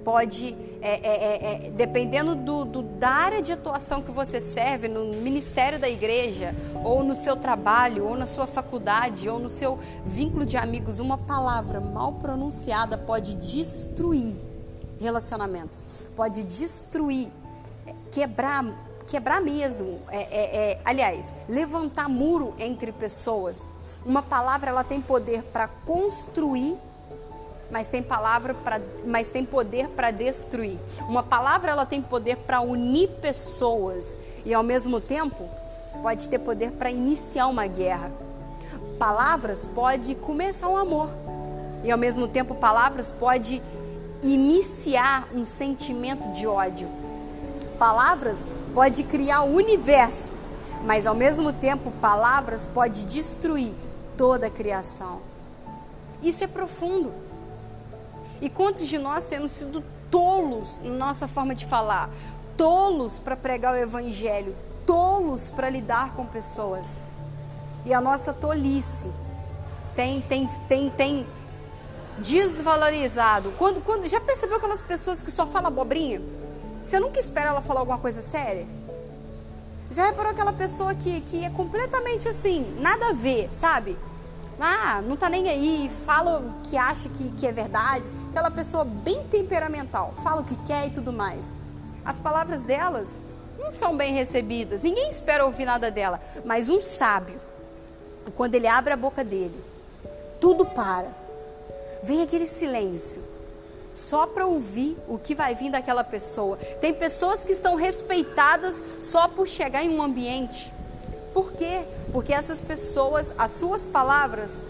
pode 0.04 0.56
é, 0.82 0.90
é, 0.90 1.08
é, 1.08 1.68
é, 1.68 1.72
dependendo 1.72 2.36
do, 2.36 2.66
do, 2.66 2.82
da 2.82 3.10
área 3.10 3.42
de 3.42 3.52
atuação 3.52 4.02
que 4.02 4.12
você 4.12 4.40
serve, 4.40 4.88
no 4.88 5.06
ministério 5.22 5.80
da 5.80 5.90
igreja, 5.90 6.54
ou 6.84 7.04
no 7.04 7.16
seu 7.16 7.36
trabalho, 7.36 8.06
ou 8.06 8.18
na 8.18 8.26
sua 8.26 8.48
faculdade, 8.48 9.28
ou 9.30 9.40
no 9.40 9.50
seu 9.50 9.80
vínculo 10.06 10.46
de 10.46 10.58
amigos, 10.58 11.00
uma 11.00 11.18
palavra 11.18 11.80
mal 11.80 12.14
pronunciada 12.14 12.98
pode 12.98 13.36
destruir 13.36 14.36
relacionamentos, 15.00 16.10
pode 16.16 16.44
destruir, 16.44 17.30
é, 17.86 17.94
quebrar, 18.12 18.66
quebrar 19.06 19.42
mesmo, 19.42 20.00
é, 20.10 20.80
aliás, 20.84 21.34
levantar 21.48 22.10
muro 22.10 22.54
entre 22.60 22.92
pessoas. 22.92 23.68
Uma 24.06 24.22
palavra 24.22 24.70
ela 24.70 24.84
tem 24.84 25.02
poder 25.02 25.44
para 25.44 25.68
construir 25.68 26.78
mas 27.70 27.88
tem 27.88 28.02
palavra 28.02 28.54
para, 28.54 28.82
mas 29.06 29.30
tem 29.30 29.46
poder 29.46 29.90
para 29.90 30.12
destruir. 30.12 30.80
Uma 31.02 31.24
palavra 31.24 31.72
ela 31.72 31.86
tem 31.86 32.02
poder 32.02 32.38
para 32.38 32.62
unir 32.62 33.10
pessoas 33.22 34.18
e 34.46 34.54
ao 34.54 34.64
mesmo 34.64 35.02
tempo 35.02 35.50
pode 36.02 36.30
ter 36.30 36.40
poder 36.40 36.72
para 36.72 36.90
iniciar 36.90 37.48
uma 37.48 37.68
guerra. 37.68 38.12
Palavras 38.98 39.66
pode 39.66 40.16
começar 40.16 40.70
um 40.70 40.78
amor 40.78 41.10
e 41.84 41.92
ao 41.92 41.98
mesmo 41.98 42.28
tempo 42.28 42.56
palavras 42.56 43.12
pode 43.12 43.62
iniciar 44.24 45.28
um 45.34 45.46
sentimento 45.46 46.32
de 46.32 46.48
ódio. 46.48 46.88
Palavras 47.78 48.48
pode 48.74 49.04
criar 49.04 49.44
o 49.44 49.54
universo, 49.54 50.32
mas 50.84 51.06
ao 51.06 51.14
mesmo 51.14 51.54
tempo 51.54 51.92
palavras 52.02 52.66
pode 52.66 53.06
destruir 53.06 53.74
toda 54.18 54.48
a 54.48 54.50
criação. 54.50 55.22
Isso 56.22 56.44
é 56.44 56.48
profundo. 56.48 57.27
E 58.42 58.50
quantos 58.50 58.88
de 58.88 58.98
nós 58.98 59.26
temos 59.26 59.52
sido 59.52 59.84
tolos 60.12 60.80
na 60.84 61.08
nossa 61.08 61.28
forma 61.28 61.56
de 61.56 61.66
falar, 61.66 62.10
tolos 62.56 63.20
para 63.20 63.36
pregar 63.36 63.74
o 63.74 63.78
evangelho, 63.78 64.56
tolos 64.86 65.50
para 65.50 65.70
lidar 65.70 66.14
com 66.16 66.26
pessoas. 66.26 66.98
E 67.86 67.94
a 67.94 68.02
nossa 68.02 68.34
tolice 68.34 69.12
tem 69.96 70.22
tem 70.22 70.48
tem 70.68 70.90
tem 70.90 71.28
desvalorizado. 72.20 73.52
Quando 73.58 73.82
quando 73.82 74.08
já 74.08 74.20
percebeu 74.20 74.58
aquelas 74.58 74.82
pessoas 74.82 75.22
que 75.22 75.32
só 75.32 75.46
falam 75.46 75.68
abobrinha? 75.68 76.22
Você 76.84 77.00
nunca 77.00 77.20
espera 77.20 77.50
ela 77.50 77.62
falar 77.62 77.82
alguma 77.82 77.98
coisa 77.98 78.22
séria? 78.22 78.66
Já 79.90 80.06
reparou 80.06 80.32
aquela 80.32 80.54
pessoa 80.54 80.94
que, 80.94 81.22
que 81.22 81.44
é 81.44 81.50
completamente 81.50 82.28
assim, 82.28 82.76
nada 82.80 83.10
a 83.10 83.14
ver, 83.14 83.50
sabe? 83.54 83.98
Ah, 84.60 85.02
não 85.02 85.16
tá 85.16 85.30
nem 85.30 85.50
aí, 85.50 85.92
fala 86.06 86.40
o 86.40 86.62
que 86.64 86.76
acha 86.76 87.10
que, 87.10 87.32
que 87.32 87.46
é 87.46 87.52
verdade. 87.52 88.10
Aquela 88.30 88.50
pessoa 88.50 88.84
bem 88.84 89.24
temperamental, 89.28 90.14
fala 90.24 90.42
o 90.42 90.44
que 90.44 90.56
quer 90.58 90.88
e 90.88 90.92
tudo 90.92 91.14
mais. 91.14 91.54
As 92.04 92.20
palavras 92.20 92.64
delas 92.64 93.20
não 93.60 93.70
são 93.70 93.96
bem 93.96 94.14
recebidas, 94.14 94.82
ninguém 94.82 95.10
espera 95.10 95.46
ouvir 95.46 95.66
nada 95.66 95.92
dela. 95.92 96.20
Mas 96.44 96.70
um 96.70 96.82
sábio, 96.82 97.40
quando 98.36 98.56
ele 98.56 98.68
abre 98.68 98.94
a 98.94 98.98
boca 98.98 99.24
dele, 99.24 99.64
tudo 100.40 100.66
para. 100.66 101.08
Vem 102.04 102.24
aquele 102.24 102.48
silêncio 102.48 103.22
só 103.94 104.28
para 104.28 104.46
ouvir 104.46 104.96
o 105.08 105.18
que 105.18 105.34
vai 105.34 105.56
vir 105.56 105.72
daquela 105.72 106.04
pessoa. 106.04 106.56
Tem 106.80 106.94
pessoas 106.94 107.44
que 107.44 107.56
são 107.56 107.76
respeitadas 107.76 108.84
só 109.00 109.28
por 109.28 109.48
chegar 109.48 109.84
em 109.84 109.90
um 109.90 110.02
ambiente. 110.02 110.72
Por 111.38 111.52
quê? 111.52 111.84
Porque 112.12 112.34
essas 112.34 112.64
pessoas, 112.64 113.32
as 113.38 113.52
suas 113.52 113.86
palavras, 113.86 114.66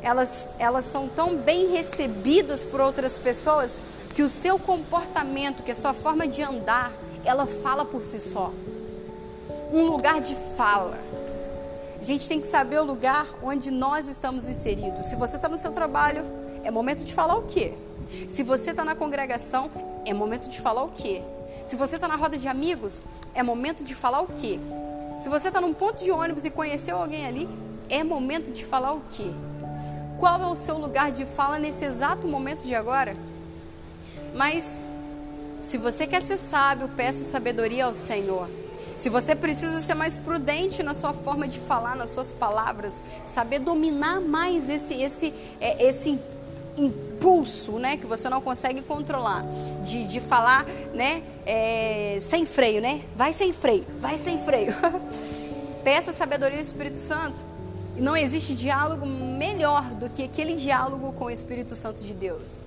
elas, 0.00 0.48
elas 0.58 0.86
são 0.86 1.08
tão 1.08 1.36
bem 1.36 1.72
recebidas 1.72 2.64
por 2.64 2.80
outras 2.80 3.18
pessoas 3.18 3.76
que 4.14 4.22
o 4.22 4.30
seu 4.30 4.58
comportamento, 4.58 5.62
que 5.62 5.70
a 5.70 5.74
sua 5.74 5.92
forma 5.92 6.26
de 6.26 6.42
andar, 6.42 6.90
ela 7.22 7.44
fala 7.44 7.84
por 7.84 8.02
si 8.02 8.18
só. 8.18 8.50
Um 9.70 9.88
lugar 9.88 10.22
de 10.22 10.34
fala. 10.56 10.98
A 12.00 12.02
gente 12.02 12.26
tem 12.26 12.40
que 12.40 12.46
saber 12.46 12.78
o 12.78 12.84
lugar 12.84 13.26
onde 13.42 13.70
nós 13.70 14.08
estamos 14.08 14.48
inseridos. 14.48 15.04
Se 15.04 15.16
você 15.16 15.36
está 15.36 15.50
no 15.50 15.58
seu 15.58 15.70
trabalho, 15.70 16.24
é 16.64 16.70
momento 16.70 17.04
de 17.04 17.12
falar 17.12 17.36
o 17.36 17.42
quê? 17.42 17.74
Se 18.26 18.42
você 18.42 18.70
está 18.70 18.86
na 18.86 18.94
congregação, 18.94 19.70
é 20.06 20.14
momento 20.14 20.48
de 20.48 20.62
falar 20.62 20.82
o 20.82 20.88
quê? 20.88 21.20
Se 21.66 21.76
você 21.76 21.96
está 21.96 22.08
na 22.08 22.16
roda 22.16 22.38
de 22.38 22.48
amigos, 22.48 23.02
é 23.34 23.42
momento 23.42 23.84
de 23.84 23.94
falar 23.94 24.22
o 24.22 24.28
quê? 24.28 24.58
Se 25.18 25.28
você 25.28 25.48
está 25.48 25.60
num 25.60 25.72
ponto 25.72 26.04
de 26.04 26.10
ônibus 26.10 26.44
e 26.44 26.50
conheceu 26.50 26.98
alguém 26.98 27.26
ali, 27.26 27.48
é 27.88 28.04
momento 28.04 28.50
de 28.50 28.64
falar 28.64 28.92
o 28.92 29.00
quê? 29.08 29.30
Qual 30.18 30.40
é 30.42 30.46
o 30.46 30.54
seu 30.54 30.76
lugar 30.78 31.10
de 31.10 31.24
fala 31.24 31.58
nesse 31.58 31.84
exato 31.84 32.26
momento 32.28 32.64
de 32.64 32.74
agora? 32.74 33.16
Mas 34.34 34.80
se 35.58 35.78
você 35.78 36.06
quer 36.06 36.20
ser 36.20 36.38
sábio, 36.38 36.88
peça 36.88 37.24
sabedoria 37.24 37.86
ao 37.86 37.94
Senhor. 37.94 38.48
Se 38.96 39.08
você 39.08 39.34
precisa 39.34 39.80
ser 39.80 39.94
mais 39.94 40.18
prudente 40.18 40.82
na 40.82 40.94
sua 40.94 41.12
forma 41.12 41.46
de 41.48 41.60
falar, 41.60 41.96
nas 41.96 42.10
suas 42.10 42.32
palavras, 42.32 43.02
saber 43.26 43.58
dominar 43.58 44.20
mais 44.20 44.68
esse 44.68 44.94
esse 44.94 45.32
é, 45.60 45.86
esse 45.86 46.18
impulso, 46.78 47.78
né, 47.78 47.96
que 47.96 48.06
você 48.06 48.28
não 48.28 48.40
consegue 48.40 48.82
controlar, 48.82 49.44
de, 49.82 50.04
de 50.04 50.20
falar, 50.20 50.64
né, 50.94 51.22
é, 51.46 52.18
sem 52.20 52.44
freio, 52.44 52.82
né? 52.82 53.00
Vai 53.14 53.32
sem 53.32 53.52
freio, 53.52 53.86
vai 54.00 54.18
sem 54.18 54.36
freio. 54.44 54.74
Peça 55.84 56.12
sabedoria 56.12 56.58
ao 56.58 56.62
Espírito 56.62 56.98
Santo. 56.98 57.38
E 57.96 58.00
não 58.00 58.16
existe 58.16 58.54
diálogo 58.54 59.06
melhor 59.06 59.82
do 59.94 60.10
que 60.10 60.24
aquele 60.24 60.54
diálogo 60.54 61.12
com 61.12 61.26
o 61.26 61.30
Espírito 61.30 61.74
Santo 61.74 62.02
de 62.02 62.12
Deus. 62.12 62.60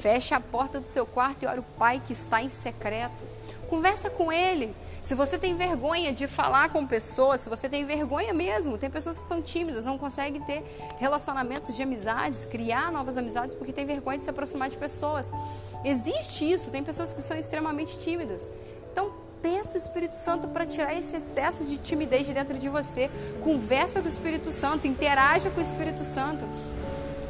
Feche 0.00 0.34
a 0.34 0.40
porta 0.40 0.80
do 0.80 0.88
seu 0.88 1.06
quarto 1.06 1.44
e 1.44 1.46
ore 1.46 1.60
o 1.60 1.64
Pai 1.78 2.02
que 2.04 2.12
está 2.12 2.42
em 2.42 2.50
secreto. 2.50 3.24
Conversa 3.68 4.10
com 4.10 4.32
Ele. 4.32 4.74
Se 5.06 5.14
você 5.14 5.38
tem 5.38 5.54
vergonha 5.54 6.12
de 6.12 6.26
falar 6.26 6.68
com 6.70 6.84
pessoas, 6.84 7.42
se 7.42 7.48
você 7.48 7.68
tem 7.68 7.84
vergonha 7.84 8.34
mesmo, 8.34 8.76
tem 8.76 8.90
pessoas 8.90 9.20
que 9.20 9.28
são 9.28 9.40
tímidas, 9.40 9.86
não 9.86 9.96
conseguem 9.96 10.42
ter 10.42 10.64
relacionamentos 10.98 11.76
de 11.76 11.82
amizades, 11.84 12.44
criar 12.44 12.90
novas 12.90 13.16
amizades 13.16 13.54
porque 13.54 13.72
tem 13.72 13.86
vergonha 13.86 14.18
de 14.18 14.24
se 14.24 14.30
aproximar 14.30 14.68
de 14.68 14.76
pessoas. 14.76 15.30
Existe 15.84 16.50
isso, 16.50 16.72
tem 16.72 16.82
pessoas 16.82 17.12
que 17.12 17.22
são 17.22 17.36
extremamente 17.36 17.96
tímidas. 18.00 18.48
Então, 18.90 19.12
peça 19.40 19.78
o 19.78 19.78
Espírito 19.78 20.16
Santo 20.16 20.48
para 20.48 20.66
tirar 20.66 20.92
esse 20.92 21.14
excesso 21.14 21.64
de 21.64 21.78
timidez 21.78 22.26
de 22.26 22.34
dentro 22.34 22.58
de 22.58 22.68
você. 22.68 23.08
Conversa 23.44 24.00
com 24.00 24.06
o 24.06 24.08
Espírito 24.08 24.50
Santo, 24.50 24.88
interaja 24.88 25.50
com 25.50 25.60
o 25.60 25.62
Espírito 25.62 26.02
Santo 26.02 26.44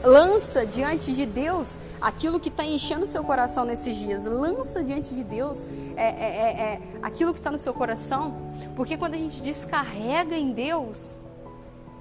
lança 0.05 0.65
diante 0.67 1.15
de 1.15 1.27
Deus 1.27 1.77
aquilo 2.01 2.39
que 2.39 2.49
está 2.49 2.65
enchendo 2.65 3.07
seu 3.07 3.25
coração 3.25 3.65
nesses 3.65 3.97
dias. 3.97 4.25
Lança 4.25 4.83
diante 4.83 5.15
de 5.15 5.25
Deus 5.25 5.65
é, 5.97 6.05
é, 6.05 6.07
é, 6.07 6.73
é 6.75 6.81
aquilo 7.03 7.33
que 7.33 7.41
está 7.41 7.51
no 7.51 7.59
seu 7.59 7.75
coração. 7.75 8.35
Porque 8.75 8.97
quando 8.97 9.15
a 9.15 9.19
gente 9.19 9.43
descarrega 9.43 10.37
em 10.37 10.53
Deus, 10.53 11.17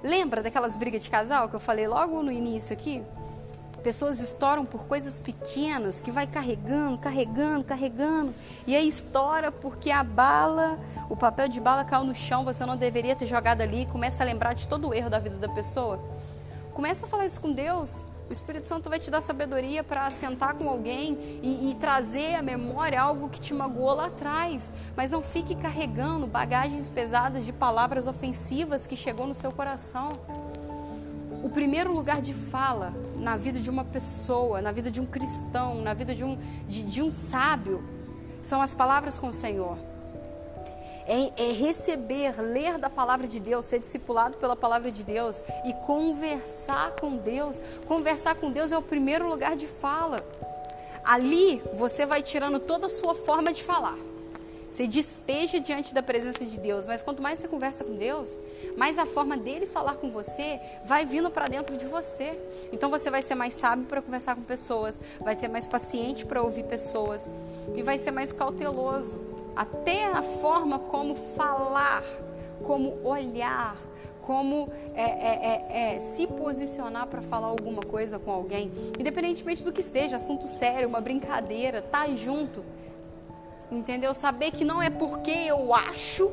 lembra 0.02 0.42
daquelas 0.42 0.76
brigas 0.76 1.02
de 1.02 1.10
casal 1.10 1.48
que 1.48 1.56
eu 1.56 1.60
falei 1.60 1.86
logo 1.86 2.22
no 2.22 2.30
início 2.30 2.72
aqui? 2.72 3.02
Pessoas 3.82 4.18
estouram 4.18 4.64
por 4.64 4.84
coisas 4.86 5.20
pequenas 5.20 6.00
que 6.00 6.10
vai 6.10 6.26
carregando, 6.26 6.98
carregando, 6.98 7.62
carregando. 7.62 8.34
E 8.66 8.74
aí 8.74 8.88
estoura 8.88 9.52
porque 9.52 9.92
a 9.92 10.02
bala, 10.02 10.76
o 11.08 11.16
papel 11.16 11.46
de 11.46 11.60
bala 11.60 11.84
caiu 11.84 12.02
no 12.02 12.12
chão, 12.12 12.44
você 12.44 12.66
não 12.66 12.76
deveria 12.76 13.14
ter 13.14 13.26
jogado 13.26 13.60
ali 13.60 13.86
começa 13.86 14.24
a 14.24 14.26
lembrar 14.26 14.54
de 14.54 14.66
todo 14.66 14.88
o 14.88 14.94
erro 14.94 15.08
da 15.08 15.20
vida 15.20 15.36
da 15.36 15.48
pessoa. 15.48 16.00
Começa 16.76 17.06
a 17.06 17.08
falar 17.08 17.24
isso 17.24 17.40
com 17.40 17.52
Deus. 17.52 18.04
O 18.28 18.32
Espírito 18.34 18.68
Santo 18.68 18.90
vai 18.90 18.98
te 18.98 19.10
dar 19.10 19.22
sabedoria 19.22 19.82
para 19.82 20.10
sentar 20.10 20.52
com 20.52 20.68
alguém 20.68 21.40
e, 21.42 21.70
e, 21.70 21.74
trazer 21.76 22.34
à 22.34 22.42
memória 22.42 23.00
algo 23.00 23.30
que 23.30 23.40
te 23.40 23.54
magoou 23.54 23.94
lá 23.94 24.08
atrás. 24.08 24.74
Mas 24.94 25.10
não 25.10 25.22
fique 25.22 25.54
carregando 25.54 26.26
bagagens 26.26 26.90
pesadas 26.90 27.46
de 27.46 27.52
palavras 27.54 28.06
ofensivas 28.06 28.86
que 28.86 28.94
chegou 28.94 29.26
no 29.26 29.32
seu 29.32 29.50
coração. 29.52 30.20
O 31.42 31.48
primeiro 31.48 31.94
lugar 31.94 32.20
de 32.20 32.34
fala 32.34 32.92
na 33.18 33.38
vida 33.38 33.58
de 33.58 33.70
uma 33.70 33.82
pessoa, 33.82 34.60
na 34.60 34.70
vida 34.70 34.90
de 34.90 35.00
um 35.00 35.06
cristão, 35.06 35.80
na 35.80 35.94
vida 35.94 36.14
de 36.14 36.24
um, 36.24 36.36
de, 36.68 36.82
de 36.82 37.00
um 37.00 37.10
sábio, 37.10 37.82
são 38.42 38.60
as 38.60 38.74
palavras 38.74 39.16
com 39.16 39.28
o 39.28 39.32
Senhor 39.32 39.78
é, 41.06 41.32
é 41.36 41.52
receber, 41.52 42.40
ler 42.40 42.78
da 42.78 42.90
palavra 42.90 43.26
de 43.26 43.38
Deus, 43.38 43.66
ser 43.66 43.78
discipulado 43.78 44.36
pela 44.38 44.56
palavra 44.56 44.90
de 44.90 45.04
Deus 45.04 45.42
e 45.64 45.72
conversar 45.86 46.92
com 47.00 47.16
Deus. 47.16 47.62
Conversar 47.86 48.34
com 48.34 48.50
Deus 48.50 48.72
é 48.72 48.78
o 48.78 48.82
primeiro 48.82 49.28
lugar 49.28 49.54
de 49.56 49.66
fala. 49.66 50.18
Ali 51.04 51.62
você 51.74 52.04
vai 52.04 52.22
tirando 52.22 52.58
toda 52.58 52.86
a 52.86 52.90
sua 52.90 53.14
forma 53.14 53.52
de 53.52 53.62
falar. 53.62 53.96
Você 54.72 54.86
despeja 54.86 55.58
diante 55.58 55.94
da 55.94 56.02
presença 56.02 56.44
de 56.44 56.58
Deus, 56.58 56.86
mas 56.86 57.00
quanto 57.00 57.22
mais 57.22 57.38
você 57.38 57.48
conversa 57.48 57.82
com 57.82 57.94
Deus, 57.94 58.36
mais 58.76 58.98
a 58.98 59.06
forma 59.06 59.34
dele 59.34 59.64
falar 59.64 59.94
com 59.94 60.10
você 60.10 60.60
vai 60.84 61.06
vindo 61.06 61.30
para 61.30 61.46
dentro 61.46 61.78
de 61.78 61.86
você. 61.86 62.38
Então 62.70 62.90
você 62.90 63.10
vai 63.10 63.22
ser 63.22 63.34
mais 63.36 63.54
sábio 63.54 63.86
para 63.86 64.02
conversar 64.02 64.34
com 64.34 64.42
pessoas, 64.42 65.00
vai 65.20 65.34
ser 65.34 65.48
mais 65.48 65.66
paciente 65.66 66.26
para 66.26 66.42
ouvir 66.42 66.64
pessoas 66.64 67.30
e 67.74 67.80
vai 67.80 67.96
ser 67.96 68.10
mais 68.10 68.32
cauteloso 68.32 69.35
até 69.56 70.04
a 70.12 70.22
forma 70.22 70.78
como 70.78 71.14
falar, 71.14 72.04
como 72.62 72.94
olhar, 73.02 73.76
como 74.20 74.68
é, 74.94 75.02
é, 75.02 75.62
é, 75.72 75.94
é 75.94 76.00
se 76.00 76.26
posicionar 76.26 77.06
para 77.06 77.22
falar 77.22 77.46
alguma 77.46 77.80
coisa 77.80 78.18
com 78.18 78.30
alguém, 78.30 78.70
independentemente 78.98 79.64
do 79.64 79.72
que 79.72 79.82
seja, 79.82 80.16
assunto 80.16 80.46
sério, 80.46 80.88
uma 80.88 81.00
brincadeira, 81.00 81.80
tá 81.80 82.06
junto, 82.08 82.64
entendeu? 83.70 84.12
Saber 84.12 84.50
que 84.50 84.64
não 84.64 84.82
é 84.82 84.90
porque 84.90 85.30
eu 85.30 85.72
acho 85.72 86.30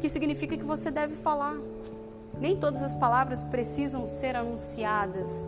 que 0.00 0.08
significa 0.08 0.56
que 0.56 0.64
você 0.64 0.90
deve 0.90 1.14
falar. 1.14 1.56
Nem 2.38 2.56
todas 2.56 2.82
as 2.82 2.96
palavras 2.96 3.44
precisam 3.44 4.06
ser 4.08 4.34
anunciadas 4.36 5.46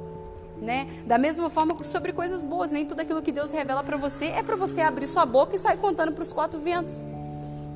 né? 0.61 0.87
Da 1.07 1.19
mesma 1.19 1.51
forma 1.51 1.77
sobre 1.85 2.13
coisas 2.13 2.45
boas, 2.45 2.71
nem 2.71 2.87
tudo 2.87 3.01
aquilo 3.01 3.23
que 3.23 3.33
Deus 3.33 3.51
revela 3.51 3.83
para 3.83 3.97
você 3.97 4.27
é 4.27 4.43
para 4.43 4.57
você 4.57 4.81
abrir 4.81 5.07
sua 5.07 5.27
boca 5.27 5.55
e 5.55 5.59
sair 5.59 5.79
contando 5.79 6.13
para 6.13 6.23
os 6.23 6.33
quatro 6.33 6.61
ventos. 6.61 7.01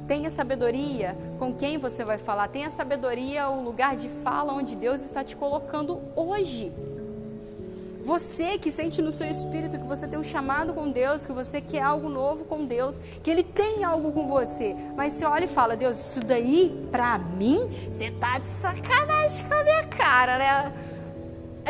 Tenha 0.07 0.31
sabedoria 0.31 1.17
com 1.39 1.55
quem 1.55 1.79
você 1.79 2.05
vai 2.05 2.19
falar, 2.19 2.49
tenha 2.49 2.71
sabedoria 2.71 3.49
o 3.49 3.63
lugar 3.63 3.95
de 3.95 4.09
fala 4.09 4.53
onde 4.53 4.75
Deus 4.75 5.03
está 5.03 5.23
te 5.23 5.37
colocando 5.37 6.01
hoje. 6.17 6.73
Você 8.03 8.59
que 8.59 8.73
sente 8.73 9.03
no 9.03 9.13
seu 9.13 9.29
espírito 9.29 9.79
que 9.79 9.87
você 9.87 10.09
tem 10.09 10.19
um 10.19 10.25
chamado 10.25 10.73
com 10.73 10.91
Deus, 10.91 11.27
que 11.27 11.33
você 11.33 11.61
quer 11.61 11.83
algo 11.83 12.09
novo 12.09 12.45
com 12.45 12.65
Deus, 12.65 12.99
que 13.23 13.31
Ele 13.31 13.43
tem 13.43 13.85
algo 13.85 14.11
com 14.11 14.27
você, 14.27 14.75
mas 14.97 15.15
você 15.15 15.27
olha 15.27 15.45
e 15.45 15.49
fala: 15.49 15.77
Deus, 15.77 15.99
isso 15.99 16.21
daí 16.21 16.89
pra 16.91 17.19
mim, 17.19 17.69
você 17.91 18.11
tá 18.11 18.39
de 18.39 18.49
sacanagem 18.49 19.47
com 19.47 19.55
a 19.55 19.65
minha 19.65 19.87
cara, 19.87 20.39
né? 20.39 20.90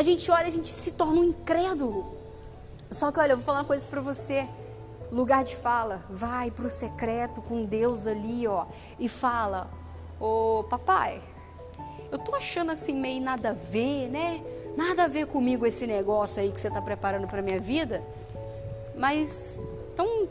A 0.01 0.03
gente 0.03 0.31
olha, 0.31 0.47
a 0.47 0.51
gente 0.51 0.69
se 0.69 0.93
torna 0.93 1.21
um 1.21 1.25
incrédulo. 1.25 2.17
Só 2.91 3.13
que 3.13 3.21
olha, 3.21 3.33
eu 3.33 3.37
vou 3.37 3.45
falar 3.45 3.59
uma 3.59 3.65
coisa 3.67 3.87
para 3.87 4.01
você. 4.01 4.49
Lugar 5.13 5.45
de 5.45 5.55
fala, 5.57 6.03
vai 6.09 6.51
pro 6.51 6.71
secreto 6.71 7.43
com 7.43 7.67
Deus 7.67 8.07
ali, 8.07 8.47
ó, 8.47 8.65
e 8.99 9.09
fala: 9.09 9.71
"Ô, 10.19 10.65
papai, 10.71 11.21
eu 12.11 12.19
tô 12.19 12.35
achando 12.35 12.73
assim 12.73 12.95
meio 12.95 13.21
nada 13.21 13.51
a 13.51 13.53
ver, 13.53 14.09
né? 14.09 14.41
Nada 14.75 15.05
a 15.05 15.09
ver 15.09 15.27
comigo 15.27 15.67
esse 15.67 15.87
negócio 15.87 16.41
aí 16.41 16.51
que 16.51 16.61
você 16.61 16.69
está 16.69 16.81
preparando 16.81 17.27
para 17.27 17.43
minha 17.43 17.61
vida. 17.61 18.03
Mas 18.97 19.61
então 19.93 20.29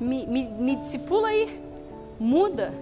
me, 0.00 0.26
me, 0.26 0.48
me 0.48 0.76
discipula 0.76 1.28
aí, 1.28 1.60
muda, 2.18 2.72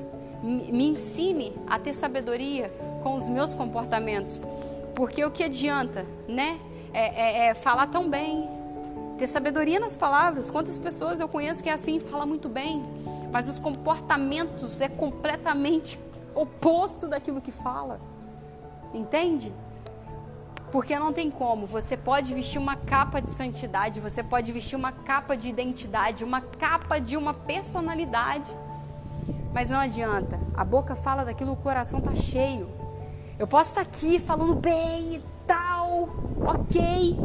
me, 0.40 0.70
me 0.70 0.88
ensine 0.88 1.52
a 1.66 1.78
ter 1.80 1.94
sabedoria 1.94 2.68
com 3.02 3.16
os 3.16 3.28
meus 3.28 3.54
comportamentos. 3.54 4.40
Porque 4.94 5.25
o 5.25 5.30
que 5.30 5.42
adianta, 5.42 6.06
né? 6.28 6.58
É, 6.92 7.00
é, 7.00 7.46
é, 7.46 7.54
falar 7.54 7.87
tão 7.87 8.08
bem, 8.08 8.49
ter 9.16 9.26
sabedoria 9.26 9.80
nas 9.80 9.96
palavras. 9.96 10.50
Quantas 10.50 10.78
pessoas 10.78 11.20
eu 11.20 11.28
conheço 11.28 11.62
que 11.62 11.70
é 11.70 11.72
assim, 11.72 11.99
fala 11.99 12.26
muito 12.26 12.49
bem, 12.49 12.82
mas 13.32 13.49
os 13.49 13.58
comportamentos 13.58 14.80
é 14.80 14.88
completamente 14.88 15.99
oposto 16.34 17.08
daquilo 17.08 17.40
que 17.40 17.52
fala. 17.52 18.00
Entende? 18.92 19.52
Porque 20.70 20.99
não 20.99 21.12
tem 21.12 21.30
como. 21.30 21.66
Você 21.66 21.96
pode 21.96 22.34
vestir 22.34 22.58
uma 22.58 22.76
capa 22.76 23.20
de 23.20 23.30
santidade, 23.30 24.00
você 24.00 24.22
pode 24.22 24.50
vestir 24.52 24.76
uma 24.76 24.92
capa 24.92 25.37
de 25.37 25.49
identidade, 25.49 26.25
uma 26.25 26.40
capa 26.40 26.99
de 26.99 27.16
uma 27.16 27.32
personalidade. 27.32 28.54
Mas 29.52 29.70
não 29.70 29.78
adianta. 29.78 30.40
A 30.54 30.64
boca 30.64 30.96
fala 30.96 31.25
daquilo, 31.25 31.52
o 31.52 31.56
coração 31.56 32.00
tá 32.00 32.14
cheio. 32.14 32.81
Eu 33.38 33.46
posso 33.46 33.70
estar 33.70 33.80
aqui 33.80 34.18
falando 34.18 34.54
bem 34.54 35.14
e 35.14 35.22
tal, 35.46 36.08
ok. 36.46 37.16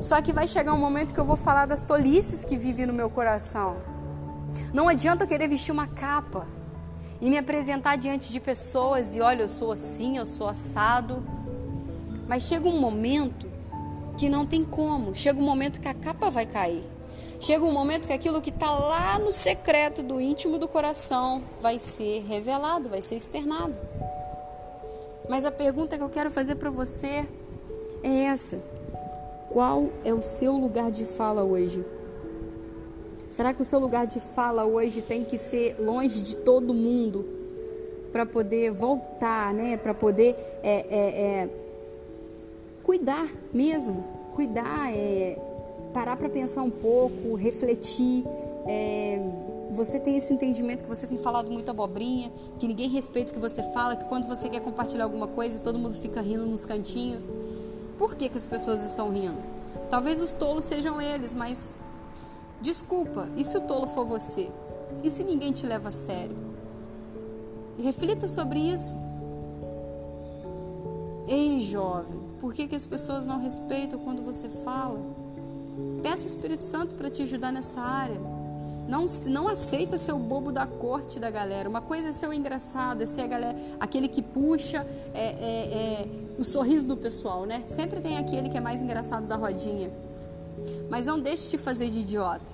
Só 0.00 0.20
que 0.20 0.32
vai 0.32 0.46
chegar 0.46 0.72
um 0.72 0.78
momento 0.78 1.14
que 1.14 1.20
eu 1.20 1.24
vou 1.24 1.36
falar 1.36 1.66
das 1.66 1.82
tolices 1.82 2.44
que 2.44 2.56
vive 2.56 2.86
no 2.86 2.92
meu 2.92 3.08
coração. 3.10 3.76
Não 4.72 4.88
adianta 4.88 5.24
eu 5.24 5.28
querer 5.28 5.48
vestir 5.48 5.72
uma 5.72 5.86
capa 5.86 6.46
e 7.20 7.30
me 7.30 7.38
apresentar 7.38 7.96
diante 7.96 8.30
de 8.30 8.38
pessoas 8.38 9.16
e 9.16 9.20
olha, 9.20 9.42
eu 9.42 9.48
sou 9.48 9.72
assim, 9.72 10.18
eu 10.18 10.26
sou 10.26 10.48
assado. 10.48 11.22
Mas 12.28 12.44
chega 12.44 12.68
um 12.68 12.78
momento 12.80 13.46
que 14.16 14.28
não 14.28 14.46
tem 14.46 14.64
como. 14.64 15.14
Chega 15.14 15.40
um 15.40 15.44
momento 15.44 15.80
que 15.80 15.88
a 15.88 15.94
capa 15.94 16.30
vai 16.30 16.46
cair. 16.46 16.84
Chega 17.40 17.64
um 17.64 17.72
momento 17.72 18.06
que 18.06 18.12
aquilo 18.12 18.40
que 18.40 18.50
está 18.50 18.70
lá 18.70 19.18
no 19.18 19.32
secreto 19.32 20.02
do 20.02 20.20
íntimo 20.20 20.58
do 20.58 20.68
coração 20.68 21.42
vai 21.60 21.78
ser 21.78 22.24
revelado, 22.26 22.88
vai 22.88 23.02
ser 23.02 23.16
externado. 23.16 23.74
Mas 25.28 25.44
a 25.44 25.50
pergunta 25.50 25.96
que 25.96 26.02
eu 26.02 26.08
quero 26.08 26.30
fazer 26.30 26.56
para 26.56 26.70
você 26.70 27.26
é 28.02 28.24
essa: 28.24 28.60
qual 29.48 29.88
é 30.04 30.12
o 30.12 30.22
seu 30.22 30.52
lugar 30.52 30.90
de 30.90 31.04
fala 31.04 31.42
hoje? 31.42 31.84
Será 33.30 33.52
que 33.52 33.62
o 33.62 33.64
seu 33.64 33.80
lugar 33.80 34.06
de 34.06 34.20
fala 34.20 34.64
hoje 34.64 35.02
tem 35.02 35.24
que 35.24 35.38
ser 35.38 35.76
longe 35.80 36.20
de 36.20 36.36
todo 36.36 36.72
mundo 36.72 37.24
para 38.12 38.24
poder 38.24 38.70
voltar, 38.70 39.52
né? 39.52 39.76
Para 39.76 39.92
poder 39.92 40.36
é, 40.62 40.86
é, 40.88 41.20
é 41.20 41.48
cuidar 42.84 43.28
mesmo, 43.52 44.04
cuidar, 44.32 44.92
é, 44.94 45.36
parar 45.92 46.16
para 46.16 46.28
pensar 46.28 46.62
um 46.62 46.70
pouco, 46.70 47.34
refletir. 47.34 48.24
Você 49.74 49.98
tem 49.98 50.16
esse 50.16 50.32
entendimento 50.32 50.84
que 50.84 50.88
você 50.88 51.04
tem 51.04 51.18
falado 51.18 51.50
muita 51.50 51.72
abobrinha, 51.72 52.30
que 52.58 52.68
ninguém 52.68 52.88
respeita 52.88 53.32
o 53.32 53.34
que 53.34 53.40
você 53.40 53.60
fala, 53.72 53.96
que 53.96 54.04
quando 54.04 54.28
você 54.28 54.48
quer 54.48 54.60
compartilhar 54.60 55.02
alguma 55.04 55.26
coisa 55.26 55.60
todo 55.60 55.78
mundo 55.78 55.94
fica 55.96 56.20
rindo 56.20 56.46
nos 56.46 56.64
cantinhos. 56.64 57.28
Por 57.98 58.14
que, 58.14 58.28
que 58.28 58.38
as 58.38 58.46
pessoas 58.46 58.84
estão 58.84 59.10
rindo? 59.10 59.36
Talvez 59.90 60.20
os 60.20 60.30
tolos 60.30 60.64
sejam 60.64 61.00
eles, 61.00 61.34
mas 61.34 61.72
desculpa, 62.60 63.28
e 63.36 63.44
se 63.44 63.56
o 63.58 63.62
tolo 63.62 63.88
for 63.88 64.06
você? 64.06 64.48
E 65.02 65.10
se 65.10 65.24
ninguém 65.24 65.52
te 65.52 65.66
leva 65.66 65.88
a 65.88 65.92
sério? 65.92 66.36
Reflita 67.76 68.28
sobre 68.28 68.60
isso. 68.60 68.94
Ei, 71.26 71.62
jovem, 71.62 72.20
por 72.40 72.54
que, 72.54 72.68
que 72.68 72.76
as 72.76 72.86
pessoas 72.86 73.26
não 73.26 73.40
respeitam 73.40 73.98
quando 73.98 74.22
você 74.22 74.48
fala? 74.48 75.00
Peça 76.00 76.22
o 76.22 76.26
Espírito 76.26 76.64
Santo 76.64 76.94
para 76.94 77.10
te 77.10 77.22
ajudar 77.22 77.50
nessa 77.50 77.80
área. 77.80 78.20
Não, 78.88 79.06
não 79.28 79.48
aceita 79.48 79.96
ser 79.96 80.12
o 80.12 80.18
bobo 80.18 80.52
da 80.52 80.66
corte 80.66 81.18
da 81.18 81.30
galera. 81.30 81.68
Uma 81.68 81.80
coisa 81.80 82.08
é 82.08 82.12
ser 82.12 82.28
o 82.28 82.32
engraçado, 82.32 83.02
é 83.02 83.06
ser 83.06 83.22
a 83.22 83.26
galera, 83.26 83.56
aquele 83.80 84.08
que 84.08 84.20
puxa 84.20 84.86
é, 85.14 85.24
é, 85.24 86.02
é, 86.02 86.08
o 86.38 86.44
sorriso 86.44 86.86
do 86.86 86.96
pessoal, 86.96 87.46
né? 87.46 87.62
Sempre 87.66 88.00
tem 88.00 88.18
aquele 88.18 88.48
que 88.48 88.56
é 88.56 88.60
mais 88.60 88.82
engraçado 88.82 89.26
da 89.26 89.36
rodinha. 89.36 89.90
Mas 90.90 91.06
não 91.06 91.18
deixe 91.18 91.48
de 91.48 91.58
fazer 91.58 91.88
de 91.88 92.00
idiota. 92.00 92.52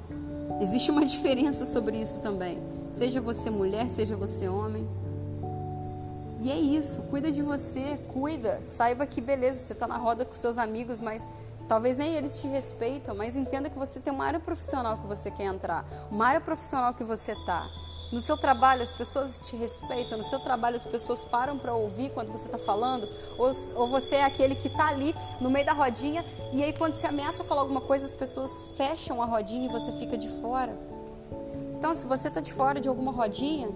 Existe 0.61 0.91
uma 0.91 1.05
diferença 1.07 1.65
sobre 1.65 2.01
isso 2.01 2.21
também. 2.21 2.63
Seja 2.93 3.21
você 3.21 3.51
mulher, 3.51 3.91
seja 3.91 4.17
você 4.17 4.49
homem. 4.49 4.89
E 6.43 6.51
é 6.51 6.59
isso, 6.59 7.03
cuida 7.03 7.31
de 7.31 7.43
você, 7.43 7.99
cuida. 8.13 8.61
Saiba 8.65 9.05
que 9.05 9.21
beleza, 9.21 9.59
você 9.59 9.73
está 9.75 9.87
na 9.87 9.99
roda 9.99 10.25
com 10.25 10.35
seus 10.35 10.57
amigos, 10.57 11.01
mas 11.01 11.29
talvez 11.71 11.97
nem 11.97 12.17
eles 12.17 12.41
te 12.41 12.49
respeitam, 12.49 13.15
mas 13.15 13.37
entenda 13.37 13.71
que 13.71 13.79
você 13.79 14.01
tem 14.01 14.13
uma 14.13 14.25
área 14.25 14.41
profissional 14.41 14.97
que 14.97 15.07
você 15.07 15.31
quer 15.31 15.45
entrar, 15.45 15.87
uma 16.11 16.27
área 16.27 16.41
profissional 16.41 16.93
que 16.93 17.05
você 17.05 17.33
tá. 17.47 17.65
No 18.13 18.21
seu 18.21 18.37
trabalho 18.37 18.83
as 18.83 18.93
pessoas 18.93 19.39
te 19.39 19.55
respeitam, 19.55 20.19
no 20.19 20.25
seu 20.25 20.41
trabalho 20.41 20.75
as 20.75 20.85
pessoas 20.85 21.25
param 21.25 21.57
para 21.57 21.73
ouvir 21.73 22.11
quando 22.11 22.33
você 22.33 22.47
está 22.47 22.59
falando, 22.59 23.09
ou, 23.39 23.53
ou 23.77 23.87
você 23.87 24.17
é 24.17 24.25
aquele 24.25 24.57
que 24.57 24.67
está 24.67 24.89
ali 24.89 25.15
no 25.41 25.49
meio 25.49 25.65
da 25.65 25.73
rodinha 25.73 26.25
e 26.53 26.61
aí 26.65 26.73
quando 26.73 26.97
você 26.97 27.07
ameaça 27.07 27.45
falar 27.45 27.61
alguma 27.61 27.81
coisa 27.81 28.05
as 28.05 28.13
pessoas 28.13 28.67
fecham 28.77 29.23
a 29.23 29.25
rodinha 29.25 29.69
e 29.69 29.73
você 29.73 29.93
fica 29.93 30.19
de 30.19 30.29
fora. 30.41 30.77
Então, 31.79 31.95
se 31.95 32.05
você 32.09 32.27
está 32.27 32.41
de 32.41 32.53
fora 32.53 32.81
de 32.81 32.89
alguma 32.89 33.13
rodinha, 33.13 33.69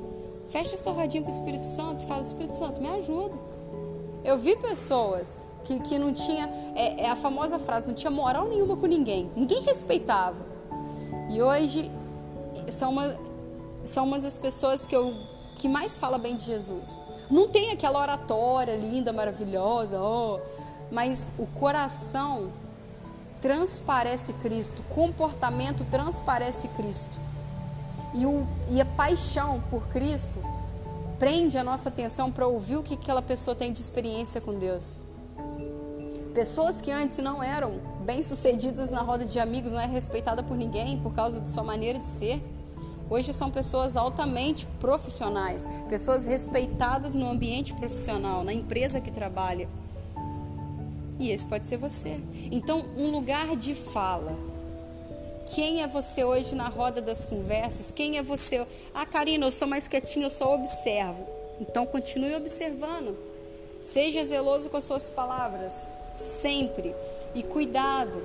Fecha 0.50 0.76
sua 0.76 0.92
rodinha 0.92 1.22
com 1.22 1.30
o 1.30 1.33
Espírito 1.33 1.66
Santo, 1.66 2.07
fala, 2.07 2.20
Espírito 2.20 2.57
Santo, 2.57 2.80
me 2.80 2.88
ajuda. 2.88 3.35
Eu 4.22 4.38
vi 4.38 4.57
pessoas 4.57 5.38
que, 5.64 5.81
que 5.81 5.98
não 5.98 6.12
tinha, 6.12 6.48
é, 6.74 7.05
é 7.05 7.11
a 7.11 7.16
famosa 7.16 7.59
frase, 7.59 7.88
não 7.88 7.94
tinha 7.94 8.11
moral 8.11 8.48
nenhuma 8.48 8.77
com 8.77 8.87
ninguém, 8.87 9.31
ninguém 9.35 9.62
respeitava. 9.62 10.44
E 11.31 11.42
hoje 11.42 11.90
são, 12.70 12.92
uma, 12.92 13.16
são 13.83 14.05
umas 14.05 14.22
das 14.22 14.38
pessoas 14.38 14.87
que 14.87 14.94
eu 14.94 15.14
que 15.59 15.68
mais 15.68 15.96
fala 15.96 16.18
bem 16.18 16.37
de 16.37 16.44
Jesus. 16.44 17.00
Não 17.31 17.48
tem 17.48 17.70
aquela 17.70 17.98
oratória 17.98 18.77
linda, 18.77 19.12
maravilhosa, 19.12 19.98
oh, 20.00 20.38
mas 20.90 21.27
o 21.38 21.46
coração 21.46 22.50
transparece 23.40 24.33
Cristo, 24.35 24.81
o 24.81 24.94
comportamento 24.94 25.85
transparece 25.90 26.68
Cristo 26.68 27.18
e, 28.14 28.24
o, 28.24 28.46
e 28.70 28.81
a 28.81 28.85
paixão 28.85 29.62
por 29.70 29.87
Cristo 29.88 30.38
prende 31.18 31.59
a 31.59 31.64
nossa 31.64 31.88
atenção 31.88 32.31
para 32.31 32.46
ouvir 32.46 32.77
o 32.77 32.83
que 32.83 32.94
aquela 32.94 33.22
pessoa 33.22 33.55
tem 33.55 33.72
de 33.72 33.81
experiência 33.81 34.40
com 34.40 34.55
Deus. 34.59 34.96
Pessoas 36.34 36.80
que 36.80 36.90
antes 36.90 37.18
não 37.18 37.40
eram 37.40 37.78
bem-sucedidas 38.04 38.90
na 38.90 39.00
roda 39.00 39.24
de 39.24 39.38
amigos, 39.38 39.70
não 39.70 39.80
é 39.80 39.86
respeitada 39.86 40.42
por 40.42 40.56
ninguém 40.56 40.98
por 40.98 41.14
causa 41.14 41.40
de 41.40 41.48
sua 41.48 41.62
maneira 41.62 42.00
de 42.00 42.08
ser. 42.08 42.42
Hoje 43.08 43.32
são 43.32 43.52
pessoas 43.52 43.96
altamente 43.96 44.66
profissionais, 44.80 45.64
pessoas 45.88 46.24
respeitadas 46.24 47.14
no 47.14 47.30
ambiente 47.30 47.72
profissional, 47.74 48.42
na 48.42 48.52
empresa 48.52 49.00
que 49.00 49.12
trabalha. 49.12 49.68
E 51.20 51.30
esse 51.30 51.46
pode 51.46 51.68
ser 51.68 51.76
você. 51.76 52.18
Então, 52.50 52.84
um 52.96 53.12
lugar 53.12 53.54
de 53.54 53.72
fala, 53.72 54.36
quem 55.54 55.82
é 55.82 55.86
você 55.86 56.24
hoje 56.24 56.56
na 56.56 56.68
roda 56.68 57.00
das 57.00 57.24
conversas? 57.24 57.92
Quem 57.92 58.18
é 58.18 58.22
você? 58.24 58.66
Ah, 58.92 59.06
Karina, 59.06 59.46
eu 59.46 59.52
sou 59.52 59.68
mais 59.68 59.86
quietinha, 59.86 60.26
eu 60.26 60.30
só 60.30 60.52
observo. 60.52 61.24
Então 61.60 61.86
continue 61.86 62.34
observando. 62.34 63.16
Seja 63.84 64.24
zeloso 64.24 64.70
com 64.70 64.78
as 64.78 64.84
suas 64.84 65.10
palavras, 65.10 65.86
sempre. 66.16 66.94
E 67.35 67.42
cuidado. 67.42 68.22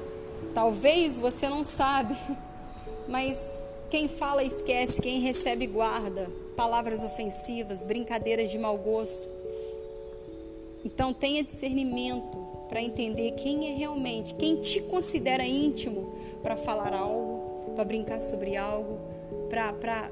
Talvez 0.54 1.18
você 1.18 1.48
não 1.48 1.64
sabe, 1.64 2.16
mas 3.08 3.50
quem 3.90 4.08
fala 4.08 4.44
esquece, 4.44 5.02
quem 5.02 5.20
recebe 5.20 5.68
guarda. 5.68 6.30
Palavras 6.56 7.04
ofensivas, 7.04 7.84
brincadeiras 7.84 8.52
de 8.52 8.60
mau 8.60 8.78
gosto. 8.78 9.28
Então 10.84 11.14
tenha 11.14 11.44
discernimento 11.44 12.38
para 12.70 12.82
entender 12.82 13.32
quem 13.32 13.72
é 13.72 13.76
realmente, 13.76 14.36
quem 14.36 14.58
te 14.58 14.82
considera 14.82 15.46
íntimo 15.46 16.14
para 16.44 16.56
falar 16.56 16.94
algo, 16.94 17.74
para 17.76 17.84
brincar 17.84 18.22
sobre 18.22 18.56
algo, 18.56 19.00
para 19.50 20.10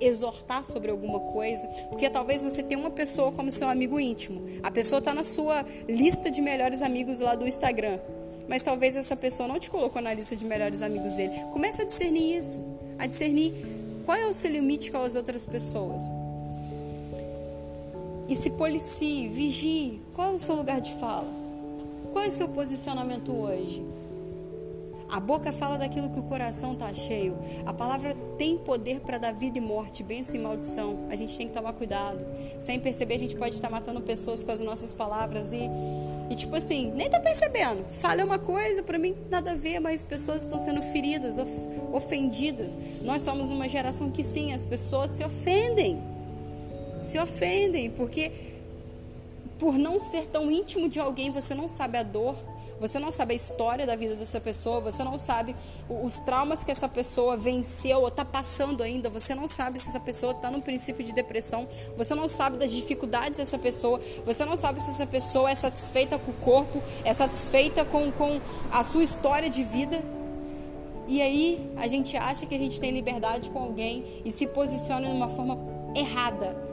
exortar 0.00 0.64
sobre 0.64 0.90
alguma 0.90 1.20
coisa, 1.20 1.66
porque 1.88 2.08
talvez 2.08 2.42
você 2.42 2.62
tenha 2.62 2.80
uma 2.80 2.90
pessoa 2.90 3.32
como 3.32 3.52
seu 3.52 3.68
amigo 3.68 4.00
íntimo. 4.00 4.40
A 4.62 4.70
pessoa 4.70 4.98
está 4.98 5.14
na 5.14 5.24
sua 5.24 5.64
lista 5.88 6.30
de 6.30 6.40
melhores 6.40 6.82
amigos 6.82 7.20
lá 7.20 7.34
do 7.34 7.46
Instagram, 7.46 7.98
mas 8.48 8.62
talvez 8.62 8.96
essa 8.96 9.16
pessoa 9.16 9.48
não 9.48 9.58
te 9.58 9.70
colocou 9.70 10.00
na 10.00 10.12
lista 10.12 10.34
de 10.34 10.44
melhores 10.44 10.82
amigos 10.82 11.14
dele. 11.14 11.32
Comece 11.52 11.82
a 11.82 11.84
discernir 11.84 12.38
isso, 12.38 12.58
a 12.98 13.06
discernir 13.06 13.52
qual 14.04 14.16
é 14.16 14.26
o 14.26 14.34
seu 14.34 14.50
limite 14.50 14.90
com 14.90 14.98
as 14.98 15.14
outras 15.14 15.46
pessoas. 15.46 16.04
E 18.28 18.36
se 18.36 18.50
policie, 18.50 19.28
vigie. 19.28 20.00
Qual 20.14 20.32
é 20.32 20.34
o 20.34 20.38
seu 20.38 20.54
lugar 20.54 20.80
de 20.80 20.94
fala? 21.00 21.26
Qual 22.12 22.24
é 22.24 22.28
o 22.28 22.30
seu 22.30 22.48
posicionamento 22.48 23.32
hoje? 23.32 23.84
A 25.10 25.18
boca 25.18 25.50
fala 25.50 25.76
daquilo 25.76 26.08
que 26.08 26.20
o 26.20 26.22
coração 26.22 26.74
está 26.74 26.92
cheio. 26.94 27.36
A 27.66 27.72
palavra 27.72 28.14
tem 28.38 28.56
poder 28.56 29.00
para 29.00 29.18
dar 29.18 29.32
vida 29.32 29.58
e 29.58 29.60
morte, 29.60 30.04
bênção 30.04 30.36
e 30.36 30.38
maldição. 30.38 31.06
A 31.10 31.16
gente 31.16 31.36
tem 31.36 31.48
que 31.48 31.52
tomar 31.52 31.72
cuidado. 31.72 32.24
Sem 32.60 32.78
perceber, 32.78 33.14
a 33.14 33.18
gente 33.18 33.34
pode 33.34 33.56
estar 33.56 33.68
matando 33.68 34.00
pessoas 34.00 34.44
com 34.44 34.52
as 34.52 34.60
nossas 34.60 34.92
palavras 34.92 35.52
e, 35.52 35.68
e 36.30 36.36
tipo 36.36 36.54
assim, 36.54 36.92
nem 36.94 37.10
tá 37.10 37.18
percebendo. 37.18 37.84
Fala 37.92 38.24
uma 38.24 38.38
coisa, 38.38 38.84
para 38.84 38.98
mim 38.98 39.16
nada 39.28 39.50
a 39.50 39.54
ver, 39.54 39.80
mas 39.80 40.04
pessoas 40.04 40.42
estão 40.42 40.60
sendo 40.60 40.80
feridas, 40.80 41.38
of, 41.38 41.50
ofendidas. 41.92 42.78
Nós 43.02 43.22
somos 43.22 43.50
uma 43.50 43.68
geração 43.68 44.12
que 44.12 44.22
sim, 44.22 44.52
as 44.52 44.64
pessoas 44.64 45.10
se 45.10 45.24
ofendem. 45.24 46.00
Se 47.00 47.18
ofendem, 47.18 47.90
porque 47.90 48.30
por 49.58 49.76
não 49.76 49.98
ser 49.98 50.26
tão 50.26 50.50
íntimo 50.50 50.88
de 50.88 51.00
alguém, 51.00 51.30
você 51.30 51.52
não 51.54 51.68
sabe 51.68 51.98
a 51.98 52.02
dor 52.04 52.36
você 52.80 52.98
não 52.98 53.12
sabe 53.12 53.34
a 53.34 53.36
história 53.36 53.86
da 53.86 53.94
vida 53.94 54.16
dessa 54.16 54.40
pessoa, 54.40 54.80
você 54.80 55.04
não 55.04 55.18
sabe 55.18 55.54
os 55.88 56.18
traumas 56.20 56.64
que 56.64 56.70
essa 56.70 56.88
pessoa 56.88 57.36
venceu 57.36 58.00
ou 58.00 58.08
está 58.08 58.24
passando 58.24 58.82
ainda, 58.82 59.10
você 59.10 59.34
não 59.34 59.46
sabe 59.46 59.78
se 59.78 59.88
essa 59.88 60.00
pessoa 60.00 60.32
está 60.32 60.50
no 60.50 60.62
princípio 60.62 61.04
de 61.04 61.12
depressão, 61.12 61.68
você 61.96 62.14
não 62.14 62.26
sabe 62.26 62.56
das 62.56 62.72
dificuldades 62.72 63.38
dessa 63.38 63.58
pessoa, 63.58 64.00
você 64.24 64.44
não 64.46 64.56
sabe 64.56 64.80
se 64.80 64.88
essa 64.88 65.06
pessoa 65.06 65.50
é 65.50 65.54
satisfeita 65.54 66.18
com 66.18 66.30
o 66.30 66.34
corpo, 66.34 66.82
é 67.04 67.12
satisfeita 67.12 67.84
com, 67.84 68.10
com 68.12 68.40
a 68.72 68.82
sua 68.82 69.04
história 69.04 69.50
de 69.50 69.62
vida. 69.62 70.02
E 71.06 71.20
aí 71.20 71.72
a 71.76 71.86
gente 71.88 72.16
acha 72.16 72.46
que 72.46 72.54
a 72.54 72.58
gente 72.58 72.80
tem 72.80 72.92
liberdade 72.92 73.50
com 73.50 73.58
alguém 73.58 74.22
e 74.24 74.32
se 74.32 74.46
posiciona 74.46 75.06
de 75.06 75.12
uma 75.12 75.28
forma 75.28 75.58
errada 75.94 76.69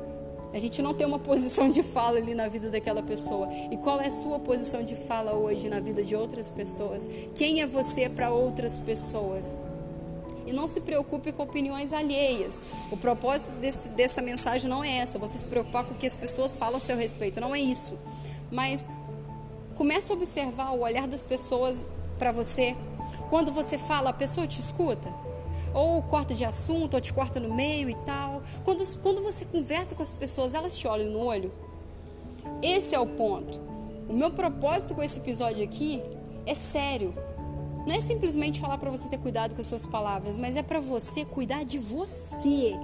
a 0.54 0.60
gente 0.60 0.82
não 0.82 0.94
tem 0.94 1.06
uma 1.06 1.20
posição 1.20 1.70
de 1.70 1.84
fala 1.84 2.18
ali 2.18 2.34
na 2.34 2.48
vida 2.48 2.70
daquela 2.70 3.04
pessoa. 3.04 3.50
E 3.72 3.78
qual 3.78 4.00
é 4.00 4.08
a 4.08 4.12
sua 4.12 4.40
posição 4.40 4.84
de 4.84 4.96
fala 4.96 5.34
hoje 5.34 5.70
na 5.70 5.80
vida 5.80 6.04
de 6.04 6.16
outras 6.16 6.50
pessoas? 6.50 7.10
Quem 7.36 7.62
é 7.62 7.68
você 7.68 8.10
para 8.10 8.30
outras 8.30 8.80
pessoas? 8.80 9.58
E 10.46 10.54
não 10.54 10.66
se 10.66 10.80
preocupe 10.80 11.34
com 11.34 11.44
opiniões 11.44 11.92
alheias. 11.92 12.64
O 12.90 12.96
propósito 12.96 13.52
desse, 13.60 13.90
dessa 13.90 14.22
mensagem 14.22 14.70
não 14.70 14.82
é 14.82 15.00
essa, 15.00 15.20
você 15.20 15.38
se 15.38 15.48
preocupar 15.48 15.84
com 15.84 15.94
o 15.94 15.98
que 15.98 16.08
as 16.08 16.16
pessoas 16.16 16.56
falam 16.56 16.78
a 16.78 16.80
seu 16.80 16.96
respeito. 16.96 17.42
Não 17.42 17.54
é 17.54 17.60
isso. 17.60 17.98
Mas 18.50 18.88
comece 19.76 20.12
a 20.12 20.16
observar 20.16 20.72
o 20.72 20.80
olhar 20.80 21.08
das 21.08 21.24
pessoas 21.24 21.86
para 22.18 22.32
você. 22.32 22.76
Quando 23.30 23.52
você 23.52 23.78
fala, 23.78 24.12
a 24.12 24.14
pessoa 24.14 24.48
te 24.48 24.62
escuta? 24.62 25.10
Ou 25.78 26.02
corta 26.02 26.34
de 26.34 26.44
assunto, 26.44 26.96
ou 26.96 27.00
te 27.00 27.14
corta 27.14 27.40
no 27.40 27.54
meio 27.54 27.88
e 27.88 27.94
tal. 27.98 28.42
Quando, 28.66 28.84
quando 28.98 29.22
você 29.22 29.46
conversa 29.46 29.94
com 29.94 30.02
as 30.02 30.12
pessoas, 30.12 30.56
elas 30.56 30.76
te 30.76 30.88
olham 30.88 31.12
no 31.12 31.20
olho. 31.20 31.52
Esse 32.64 32.96
é 32.96 33.00
o 33.00 33.06
ponto. 33.06 33.60
O 34.10 34.14
meu 34.14 34.32
propósito 34.32 34.96
com 34.96 35.04
esse 35.04 35.20
episódio 35.20 35.64
aqui 35.64 36.02
é 36.48 36.56
sério. 36.56 37.14
Não 37.86 37.94
é 37.94 38.02
simplesmente 38.02 38.60
falar 38.60 38.80
para 38.80 38.90
você 38.90 39.08
ter 39.08 39.20
cuidado 39.20 39.54
com 39.54 39.62
as 39.62 39.68
suas 39.68 39.86
palavras, 39.86 40.36
mas 40.36 40.56
é 40.56 40.64
para 40.64 40.80
você 40.80 41.24
cuidar 41.24 41.64
de 41.64 41.78
você. 41.78 42.76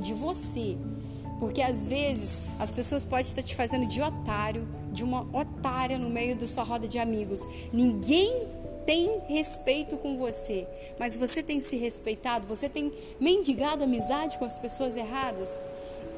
De 0.00 0.14
você. 0.14 0.78
Porque 1.38 1.60
às 1.60 1.84
vezes 1.84 2.40
as 2.58 2.70
pessoas 2.70 3.04
podem 3.04 3.26
estar 3.26 3.42
te 3.42 3.54
fazendo 3.54 3.84
de 3.84 4.00
otário, 4.00 4.66
de 4.90 5.04
uma 5.04 5.26
otária 5.30 5.98
no 5.98 6.08
meio 6.08 6.34
da 6.36 6.46
sua 6.46 6.64
roda 6.64 6.88
de 6.88 6.98
amigos. 6.98 7.46
Ninguém 7.70 8.48
tem 8.86 9.20
respeito 9.26 9.96
com 9.96 10.16
você, 10.16 10.66
mas 10.98 11.16
você 11.16 11.42
tem 11.42 11.60
se 11.60 11.76
respeitado, 11.76 12.46
você 12.46 12.68
tem 12.68 12.92
mendigado 13.18 13.84
amizade 13.84 14.38
com 14.38 14.44
as 14.44 14.58
pessoas 14.58 14.96
erradas. 14.96 15.56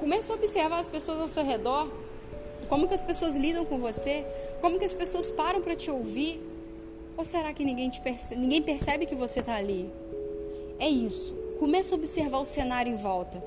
Comece 0.00 0.31
a 0.31 0.35
observar 0.35 0.79
as 0.79 0.88
pessoas 0.88 1.20
ao 1.20 1.29
seu 1.29 1.44
redor, 1.44 1.90
como 2.68 2.88
que 2.88 2.94
as 2.94 3.05
pessoas 3.05 3.35
lidam 3.35 3.64
com 3.64 3.79
você, 3.79 4.24
como 4.61 4.79
que 4.79 4.85
as 4.85 4.94
pessoas 4.94 5.31
param 5.31 5.61
para 5.61 5.76
te 5.76 5.90
ouvir. 5.90 6.40
Ou 7.16 7.24
será 7.24 7.52
que 7.52 7.64
ninguém, 7.64 7.88
te 7.88 8.00
percebe, 8.00 8.40
ninguém 8.40 8.61
percebe 8.61 9.07
que 9.07 9.14
você 9.14 9.40
está 9.40 9.57
ali? 9.57 9.90
É 10.79 10.88
isso. 10.88 11.33
Comece 11.59 11.94
a 11.94 11.96
observar 11.96 12.38
o 12.38 12.44
cenário 12.44 12.92
em 12.92 12.96
volta. 12.96 13.42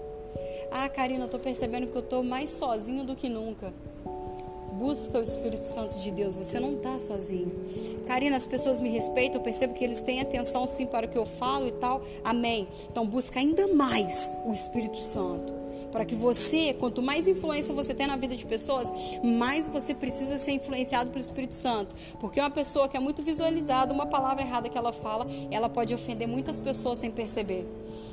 Ah, 0.71 0.89
Karina, 0.89 1.21
eu 1.21 1.25
estou 1.25 1.39
percebendo 1.39 1.87
que 1.87 1.95
eu 1.95 2.01
estou 2.01 2.23
mais 2.23 2.49
sozinho 2.49 3.03
do 3.03 3.15
que 3.15 3.29
nunca. 3.29 3.71
Busca 4.79 5.19
o 5.19 5.23
Espírito 5.23 5.63
Santo 5.63 5.99
de 5.99 6.09
Deus, 6.09 6.37
você 6.37 6.57
não 6.57 6.71
está 6.75 6.97
sozinho. 6.97 7.51
Karina, 8.07 8.37
as 8.37 8.47
pessoas 8.47 8.79
me 8.79 8.87
respeitam, 8.89 9.41
eu 9.41 9.43
percebo 9.43 9.73
que 9.73 9.83
eles 9.83 9.99
têm 9.99 10.21
atenção 10.21 10.65
sim 10.65 10.85
para 10.85 11.05
o 11.05 11.09
que 11.09 11.17
eu 11.17 11.25
falo 11.25 11.67
e 11.67 11.71
tal. 11.73 12.01
Amém. 12.23 12.65
Então 12.89 13.05
busca 13.05 13.41
ainda 13.41 13.67
mais 13.67 14.31
o 14.45 14.53
Espírito 14.53 14.97
Santo 15.01 15.58
para 15.91 16.05
que 16.05 16.15
você, 16.15 16.73
quanto 16.73 17.01
mais 17.01 17.27
influência 17.27 17.73
você 17.73 17.93
tem 17.93 18.07
na 18.07 18.15
vida 18.15 18.35
de 18.35 18.45
pessoas, 18.45 18.91
mais 19.23 19.67
você 19.67 19.93
precisa 19.93 20.37
ser 20.37 20.51
influenciado 20.51 21.09
pelo 21.09 21.21
Espírito 21.21 21.55
Santo. 21.55 21.95
Porque 22.19 22.39
uma 22.39 22.49
pessoa 22.49 22.87
que 22.87 22.97
é 22.97 22.99
muito 22.99 23.21
visualizada, 23.21 23.93
uma 23.93 24.05
palavra 24.05 24.43
errada 24.43 24.69
que 24.69 24.77
ela 24.77 24.91
fala, 24.91 25.27
ela 25.51 25.69
pode 25.69 25.93
ofender 25.93 26.27
muitas 26.27 26.59
pessoas 26.59 26.99
sem 26.99 27.11
perceber. 27.11 27.65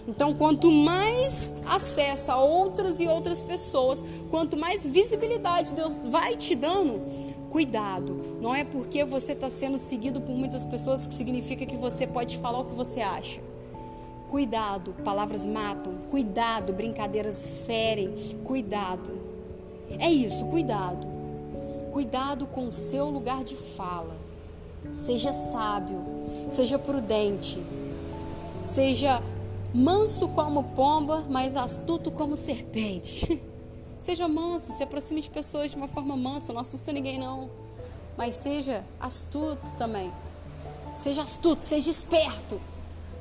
Então, 0.09 0.35
quanto 0.35 0.71
mais 0.71 1.55
acesso 1.67 2.31
a 2.31 2.37
outras 2.37 3.01
e 3.01 3.07
outras 3.07 3.43
pessoas, 3.43 4.03
quanto 4.31 4.57
mais 4.57 4.87
visibilidade 4.87 5.75
Deus 5.75 5.99
vai 6.07 6.37
te 6.37 6.55
dando, 6.55 7.01
cuidado. 7.51 8.39
Não 8.41 8.55
é 8.55 8.65
porque 8.65 9.05
você 9.05 9.33
está 9.33 9.51
sendo 9.51 9.79
seguido 9.79 10.21
por 10.21 10.35
muitas 10.35 10.65
pessoas 10.65 11.07
que 11.07 11.15
significa 11.15 11.67
que 11.67 11.77
você 11.77 12.07
pode 12.07 12.39
falar 12.39 12.61
o 12.61 12.65
que 12.65 12.75
você 12.75 13.01
acha. 13.01 13.41
Cuidado, 14.29 14.93
palavras 15.05 15.47
matam. 15.47 15.95
Cuidado, 16.11 16.73
brincadeiras 16.73 17.47
ferem. 17.65 18.13
Cuidado. 18.43 19.13
É 19.99 20.11
isso, 20.11 20.45
cuidado. 20.47 21.07
Cuidado 21.93 22.47
com 22.49 22.69
o 22.69 22.73
seu 22.73 23.09
lugar 23.09 23.45
de 23.45 23.55
fala. 23.55 24.17
Seja 24.93 25.33
sábio, 25.33 26.05
seja 26.49 26.79
prudente, 26.79 27.63
seja 28.63 29.23
manso 29.75 30.29
como 30.29 30.63
pomba, 30.63 31.25
mas 31.29 31.57
astuto 31.57 32.11
como 32.11 32.37
serpente. 32.37 33.41
Seja 33.99 34.29
manso, 34.29 34.73
se 34.73 34.83
aproxime 34.83 35.23
de 35.23 35.31
pessoas 35.31 35.71
de 35.71 35.77
uma 35.77 35.89
forma 35.89 36.17
mansa, 36.17 36.53
não 36.53 36.61
assusta 36.61 36.93
ninguém 36.93 37.19
não. 37.19 37.51
Mas 38.17 38.37
seja 38.37 38.85
astuto 39.01 39.67
também. 39.79 40.13
Seja 40.95 41.23
astuto, 41.23 41.63
seja 41.63 41.91
esperto 41.91 42.61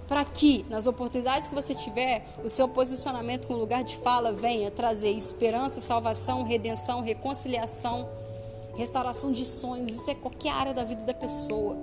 para 0.07 0.23
que, 0.23 0.65
nas 0.69 0.87
oportunidades 0.87 1.47
que 1.47 1.55
você 1.55 1.73
tiver, 1.73 2.25
o 2.43 2.49
seu 2.49 2.67
posicionamento 2.67 3.47
com 3.47 3.53
o 3.53 3.57
lugar 3.57 3.83
de 3.83 3.97
fala 3.97 4.31
venha 4.31 4.69
trazer 4.69 5.11
esperança, 5.11 5.81
salvação, 5.81 6.43
redenção, 6.43 7.01
reconciliação, 7.01 8.07
restauração 8.75 9.31
de 9.31 9.45
sonhos. 9.45 9.95
Isso 9.95 10.11
é 10.11 10.15
qualquer 10.15 10.51
área 10.51 10.73
da 10.73 10.83
vida 10.83 11.03
da 11.03 11.13
pessoa. 11.13 11.77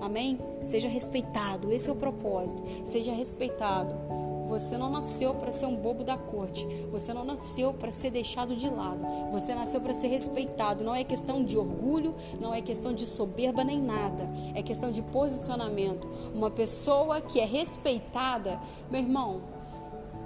Amém? 0.00 0.38
Seja 0.62 0.88
respeitado. 0.88 1.70
Esse 1.72 1.90
é 1.90 1.92
o 1.92 1.96
propósito. 1.96 2.62
Seja 2.84 3.12
respeitado. 3.12 4.29
Você 4.50 4.76
não 4.76 4.90
nasceu 4.90 5.32
para 5.34 5.52
ser 5.52 5.66
um 5.66 5.76
bobo 5.76 6.02
da 6.02 6.16
corte. 6.16 6.66
Você 6.90 7.14
não 7.14 7.24
nasceu 7.24 7.72
para 7.72 7.92
ser 7.92 8.10
deixado 8.10 8.56
de 8.56 8.68
lado. 8.68 9.00
Você 9.30 9.54
nasceu 9.54 9.80
para 9.80 9.92
ser 9.92 10.08
respeitado. 10.08 10.82
Não 10.82 10.92
é 10.92 11.04
questão 11.04 11.44
de 11.44 11.56
orgulho, 11.56 12.12
não 12.40 12.52
é 12.52 12.60
questão 12.60 12.92
de 12.92 13.06
soberba 13.06 13.62
nem 13.62 13.80
nada. 13.80 14.28
É 14.52 14.60
questão 14.60 14.90
de 14.90 15.02
posicionamento. 15.02 16.08
Uma 16.34 16.50
pessoa 16.50 17.20
que 17.20 17.38
é 17.38 17.44
respeitada, 17.44 18.60
meu 18.90 19.00
irmão, 19.00 19.40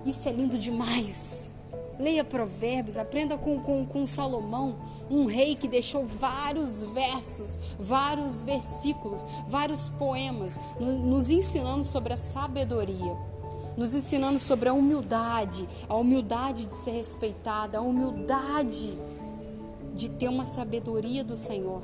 isso 0.07 0.27
é 0.27 0.33
lindo 0.33 0.57
demais. 0.57 1.51
Leia 1.99 2.25
Provérbios, 2.25 2.97
aprenda 2.97 3.37
com, 3.37 3.61
com, 3.61 3.85
com 3.85 4.07
Salomão, 4.07 4.77
um 5.11 5.27
rei 5.27 5.55
que 5.55 5.69
deixou 5.69 6.07
vários 6.07 6.83
versos, 6.83 7.59
vários 7.79 8.41
versículos, 8.41 9.25
vários 9.47 9.91
poemas, 9.91 10.59
nos 10.81 11.29
ensinando 11.29 11.85
sobre 11.85 12.15
a 12.15 12.17
sabedoria 12.17 13.34
nos 13.77 13.95
ensinando 13.95 14.39
sobre 14.39 14.69
a 14.69 14.73
humildade, 14.73 15.69
a 15.89 15.97
humildade 15.97 16.67
de 16.67 16.75
ser 16.75 16.93
respeitada, 16.93 17.79
a 17.79 17.81
humildade 17.81 18.93
de 19.95 20.09
ter 20.09 20.29
uma 20.29 20.45
sabedoria 20.45 21.23
do 21.23 21.37
Senhor. 21.37 21.83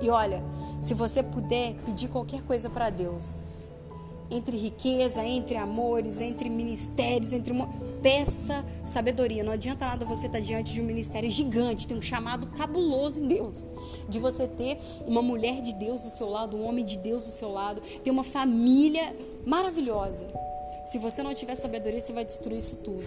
E 0.00 0.10
olha, 0.10 0.42
se 0.80 0.94
você 0.94 1.22
puder 1.22 1.74
pedir 1.84 2.08
qualquer 2.08 2.42
coisa 2.42 2.68
para 2.68 2.90
Deus, 2.90 3.36
entre 4.30 4.56
riqueza, 4.56 5.24
entre 5.24 5.56
amores, 5.56 6.20
entre 6.20 6.48
ministérios, 6.48 7.32
entre 7.32 7.54
peça 8.02 8.64
sabedoria. 8.84 9.44
Não 9.44 9.52
adianta 9.52 9.86
nada 9.86 10.04
você 10.04 10.26
estar 10.26 10.38
tá 10.38 10.44
diante 10.44 10.72
de 10.72 10.80
um 10.80 10.84
ministério 10.84 11.30
gigante, 11.30 11.86
tem 11.86 11.96
um 11.96 12.02
chamado 12.02 12.46
cabuloso 12.48 13.20
em 13.20 13.28
Deus, 13.28 13.66
de 14.08 14.18
você 14.18 14.46
ter 14.48 14.78
uma 15.06 15.22
mulher 15.22 15.62
de 15.62 15.72
Deus 15.74 16.02
do 16.02 16.10
seu 16.10 16.28
lado, 16.28 16.56
um 16.56 16.66
homem 16.66 16.84
de 16.84 16.98
Deus 16.98 17.24
do 17.24 17.30
seu 17.30 17.52
lado, 17.52 17.80
ter 18.02 18.10
uma 18.10 18.24
família 18.24 19.14
maravilhosa. 19.46 20.26
Se 20.86 20.98
você 20.98 21.22
não 21.22 21.34
tiver 21.34 21.56
sabedoria, 21.56 22.00
você 22.00 22.12
vai 22.12 22.24
destruir 22.24 22.58
isso 22.58 22.76
tudo. 22.76 23.04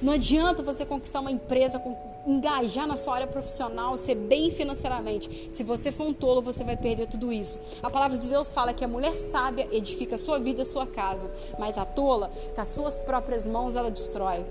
Não 0.00 0.12
adianta 0.12 0.62
você 0.62 0.86
conquistar 0.86 1.20
uma 1.20 1.30
empresa, 1.30 1.82
engajar 2.26 2.86
na 2.86 2.96
sua 2.96 3.16
área 3.16 3.26
profissional, 3.26 3.96
ser 3.96 4.14
bem 4.14 4.50
financeiramente. 4.50 5.48
Se 5.50 5.64
você 5.64 5.90
for 5.90 6.06
um 6.06 6.12
tolo, 6.12 6.40
você 6.40 6.62
vai 6.62 6.76
perder 6.76 7.08
tudo 7.08 7.32
isso. 7.32 7.58
A 7.82 7.90
palavra 7.90 8.16
de 8.16 8.28
Deus 8.28 8.52
fala 8.52 8.72
que 8.72 8.84
a 8.84 8.88
mulher 8.88 9.16
sábia 9.16 9.66
edifica 9.72 10.16
sua 10.16 10.38
vida, 10.38 10.62
a 10.62 10.66
sua 10.66 10.86
casa, 10.86 11.30
mas 11.58 11.76
a 11.76 11.84
tola, 11.84 12.30
com 12.54 12.60
as 12.60 12.68
suas 12.68 12.98
próprias 13.00 13.46
mãos, 13.46 13.74
ela 13.74 13.90
destrói. 13.90 14.44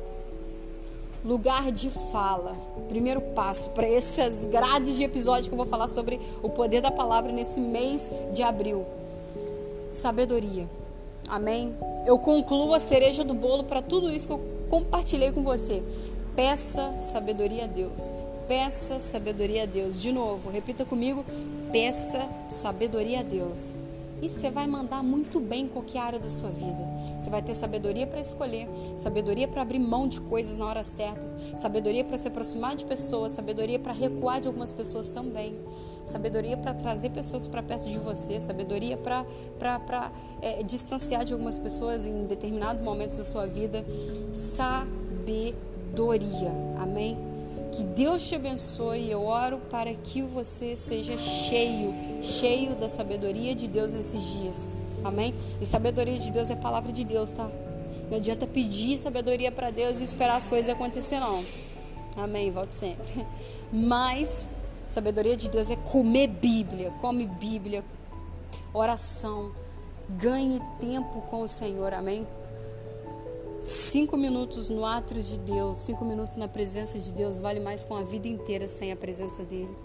Lugar 1.23 1.71
de 1.71 1.89
fala. 2.11 2.55
Primeiro 2.89 3.21
passo 3.21 3.69
para 3.69 3.87
essas 3.87 4.45
grades 4.45 4.97
de 4.97 5.03
episódio 5.03 5.49
que 5.49 5.53
eu 5.53 5.57
vou 5.57 5.65
falar 5.65 5.87
sobre 5.87 6.19
o 6.43 6.49
poder 6.49 6.81
da 6.81 6.91
palavra 6.91 7.31
nesse 7.31 7.59
mês 7.59 8.11
de 8.33 8.43
abril 8.43 8.85
sabedoria. 9.95 10.67
Amém? 11.27 11.73
Eu 12.05 12.19
concluo 12.19 12.73
a 12.73 12.79
cereja 12.79 13.23
do 13.23 13.33
bolo 13.33 13.63
para 13.63 13.81
tudo 13.81 14.11
isso 14.11 14.27
que 14.27 14.33
eu 14.33 14.41
compartilhei 14.69 15.31
com 15.31 15.43
você. 15.43 15.81
Peça 16.35 16.93
sabedoria 17.01 17.63
a 17.63 17.67
Deus. 17.67 18.13
Peça 18.47 18.99
sabedoria 18.99 19.63
a 19.63 19.65
Deus. 19.65 19.99
De 19.99 20.11
novo, 20.11 20.49
repita 20.49 20.85
comigo: 20.85 21.25
peça 21.71 22.27
sabedoria 22.49 23.21
a 23.21 23.23
Deus. 23.23 23.73
E 24.21 24.29
você 24.29 24.49
vai 24.49 24.65
mandar 24.65 25.03
muito 25.03 25.39
bem 25.39 25.65
em 25.65 25.67
qualquer 25.67 25.99
área 25.99 26.19
da 26.19 26.29
sua 26.29 26.49
vida. 26.49 26.83
Você 27.19 27.29
vai 27.29 27.41
ter 27.41 27.53
sabedoria 27.53 28.07
para 28.07 28.19
escolher, 28.21 28.67
sabedoria 28.97 29.47
para 29.47 29.61
abrir 29.61 29.79
mão 29.79 30.07
de 30.07 30.21
coisas 30.21 30.57
na 30.57 30.65
hora 30.65 30.83
certa, 30.83 31.27
sabedoria 31.57 32.03
para 32.03 32.17
se 32.17 32.27
aproximar 32.27 32.75
de 32.75 32.85
pessoas, 32.85 33.33
sabedoria 33.33 33.77
para 33.77 33.93
recuar 33.93 34.39
de 34.39 34.47
algumas 34.47 34.71
pessoas 34.71 35.09
também, 35.09 35.53
sabedoria 36.05 36.55
para 36.55 36.73
trazer 36.73 37.09
pessoas 37.09 37.47
para 37.47 37.61
perto 37.61 37.89
de 37.89 37.99
você, 37.99 38.39
sabedoria 38.39 38.97
para 38.97 39.25
é, 40.41 40.63
distanciar 40.63 41.25
de 41.25 41.33
algumas 41.33 41.57
pessoas 41.57 42.05
em 42.05 42.25
determinados 42.25 42.81
momentos 42.81 43.17
da 43.17 43.25
sua 43.25 43.45
vida. 43.45 43.85
Sabedoria. 44.33 44.85
Amém? 46.79 47.34
Que 47.75 47.83
Deus 47.83 48.27
te 48.27 48.35
abençoe. 48.35 49.11
Eu 49.11 49.25
oro 49.25 49.59
para 49.69 49.93
que 49.93 50.21
você 50.21 50.77
seja 50.77 51.17
cheio, 51.17 51.93
cheio 52.21 52.73
da 52.75 52.87
sabedoria 52.87 53.53
de 53.53 53.67
Deus 53.67 53.93
nesses 53.93 54.21
dias. 54.33 54.71
Amém? 55.03 55.35
E 55.59 55.65
sabedoria 55.65 56.17
de 56.17 56.31
Deus 56.31 56.49
é 56.49 56.55
palavra 56.55 56.93
de 56.93 57.03
Deus, 57.03 57.33
tá? 57.33 57.49
Não 58.09 58.17
adianta 58.17 58.47
pedir 58.47 58.97
sabedoria 58.97 59.51
para 59.51 59.71
Deus 59.71 59.99
e 59.99 60.03
esperar 60.03 60.37
as 60.37 60.47
coisas 60.47 60.73
acontecer, 60.73 61.19
não. 61.19 61.43
Amém? 62.15 62.49
Volte 62.49 62.75
sempre. 62.75 63.25
Mas 63.73 64.47
sabedoria 64.87 65.35
de 65.35 65.49
Deus 65.49 65.69
é 65.69 65.75
comer 65.75 66.27
Bíblia, 66.27 66.93
come 67.01 67.25
Bíblia, 67.25 67.83
oração. 68.73 69.51
Ganhe 70.07 70.61
tempo 70.79 71.21
com 71.23 71.41
o 71.41 71.47
Senhor. 71.47 71.93
Amém? 71.93 72.25
Cinco 73.65 74.15
minutos 74.15 74.69
no 74.69 74.85
átrio 74.85 75.23
de 75.23 75.39
Deus, 75.39 75.79
cinco 75.79 76.05
minutos 76.05 76.35
na 76.35 76.47
presença 76.47 76.99
de 76.99 77.11
Deus 77.11 77.39
vale 77.39 77.59
mais 77.59 77.83
com 77.83 77.95
a 77.95 78.03
vida 78.03 78.27
inteira 78.27 78.67
sem 78.67 78.91
a 78.91 78.95
presença 78.95 79.43
dele. 79.43 79.75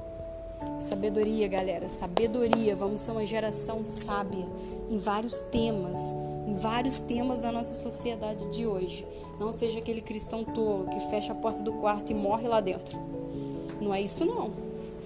Sabedoria, 0.79 1.49
galera, 1.49 1.89
sabedoria. 1.89 2.77
Vamos 2.77 3.01
ser 3.01 3.13
uma 3.13 3.25
geração 3.25 3.83
sábia 3.83 4.47
em 4.91 4.99
vários 4.99 5.41
temas, 5.51 5.99
em 6.47 6.53
vários 6.57 6.99
temas 6.99 7.41
da 7.41 7.51
nossa 7.51 7.75
sociedade 7.75 8.55
de 8.55 8.67
hoje. 8.67 9.07
Não 9.39 9.51
seja 9.51 9.79
aquele 9.79 10.03
cristão 10.03 10.45
tolo 10.45 10.91
que 10.91 11.01
fecha 11.09 11.33
a 11.33 11.37
porta 11.37 11.63
do 11.63 11.73
quarto 11.73 12.13
e 12.13 12.15
morre 12.15 12.47
lá 12.47 12.61
dentro. 12.61 12.99
Não 13.81 13.95
é 13.95 14.03
isso 14.03 14.27
não. 14.27 14.53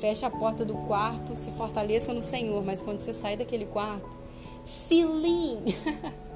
Fecha 0.01 0.27
a 0.27 0.31
porta 0.31 0.65
do 0.65 0.75
quarto, 0.75 1.37
se 1.37 1.53
fortaleça 1.53 2.13
no 2.13 2.21
Senhor, 2.21 2.61
mas 2.65 2.83
quando 2.83 2.99
você 2.99 3.15
sai 3.15 3.37
daquele 3.37 3.67
quarto, 3.67 4.19
filim. 4.65 5.61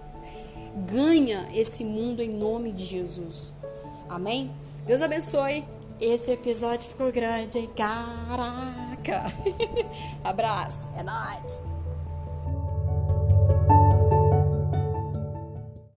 ganha 0.87 1.49
esse 1.55 1.85
mundo 1.85 2.21
em 2.21 2.29
nome 2.29 2.73
de 2.73 2.85
Jesus. 2.85 3.55
Amém? 4.09 4.51
Deus 4.87 5.03
abençoe. 5.03 5.65
Esse 6.01 6.31
episódio 6.31 6.89
ficou 6.89 7.13
grande, 7.13 7.59
hein? 7.59 7.71
Caraca! 7.77 9.33
Abraço, 10.23 10.89
é 10.97 11.03
nóis! 11.03 11.78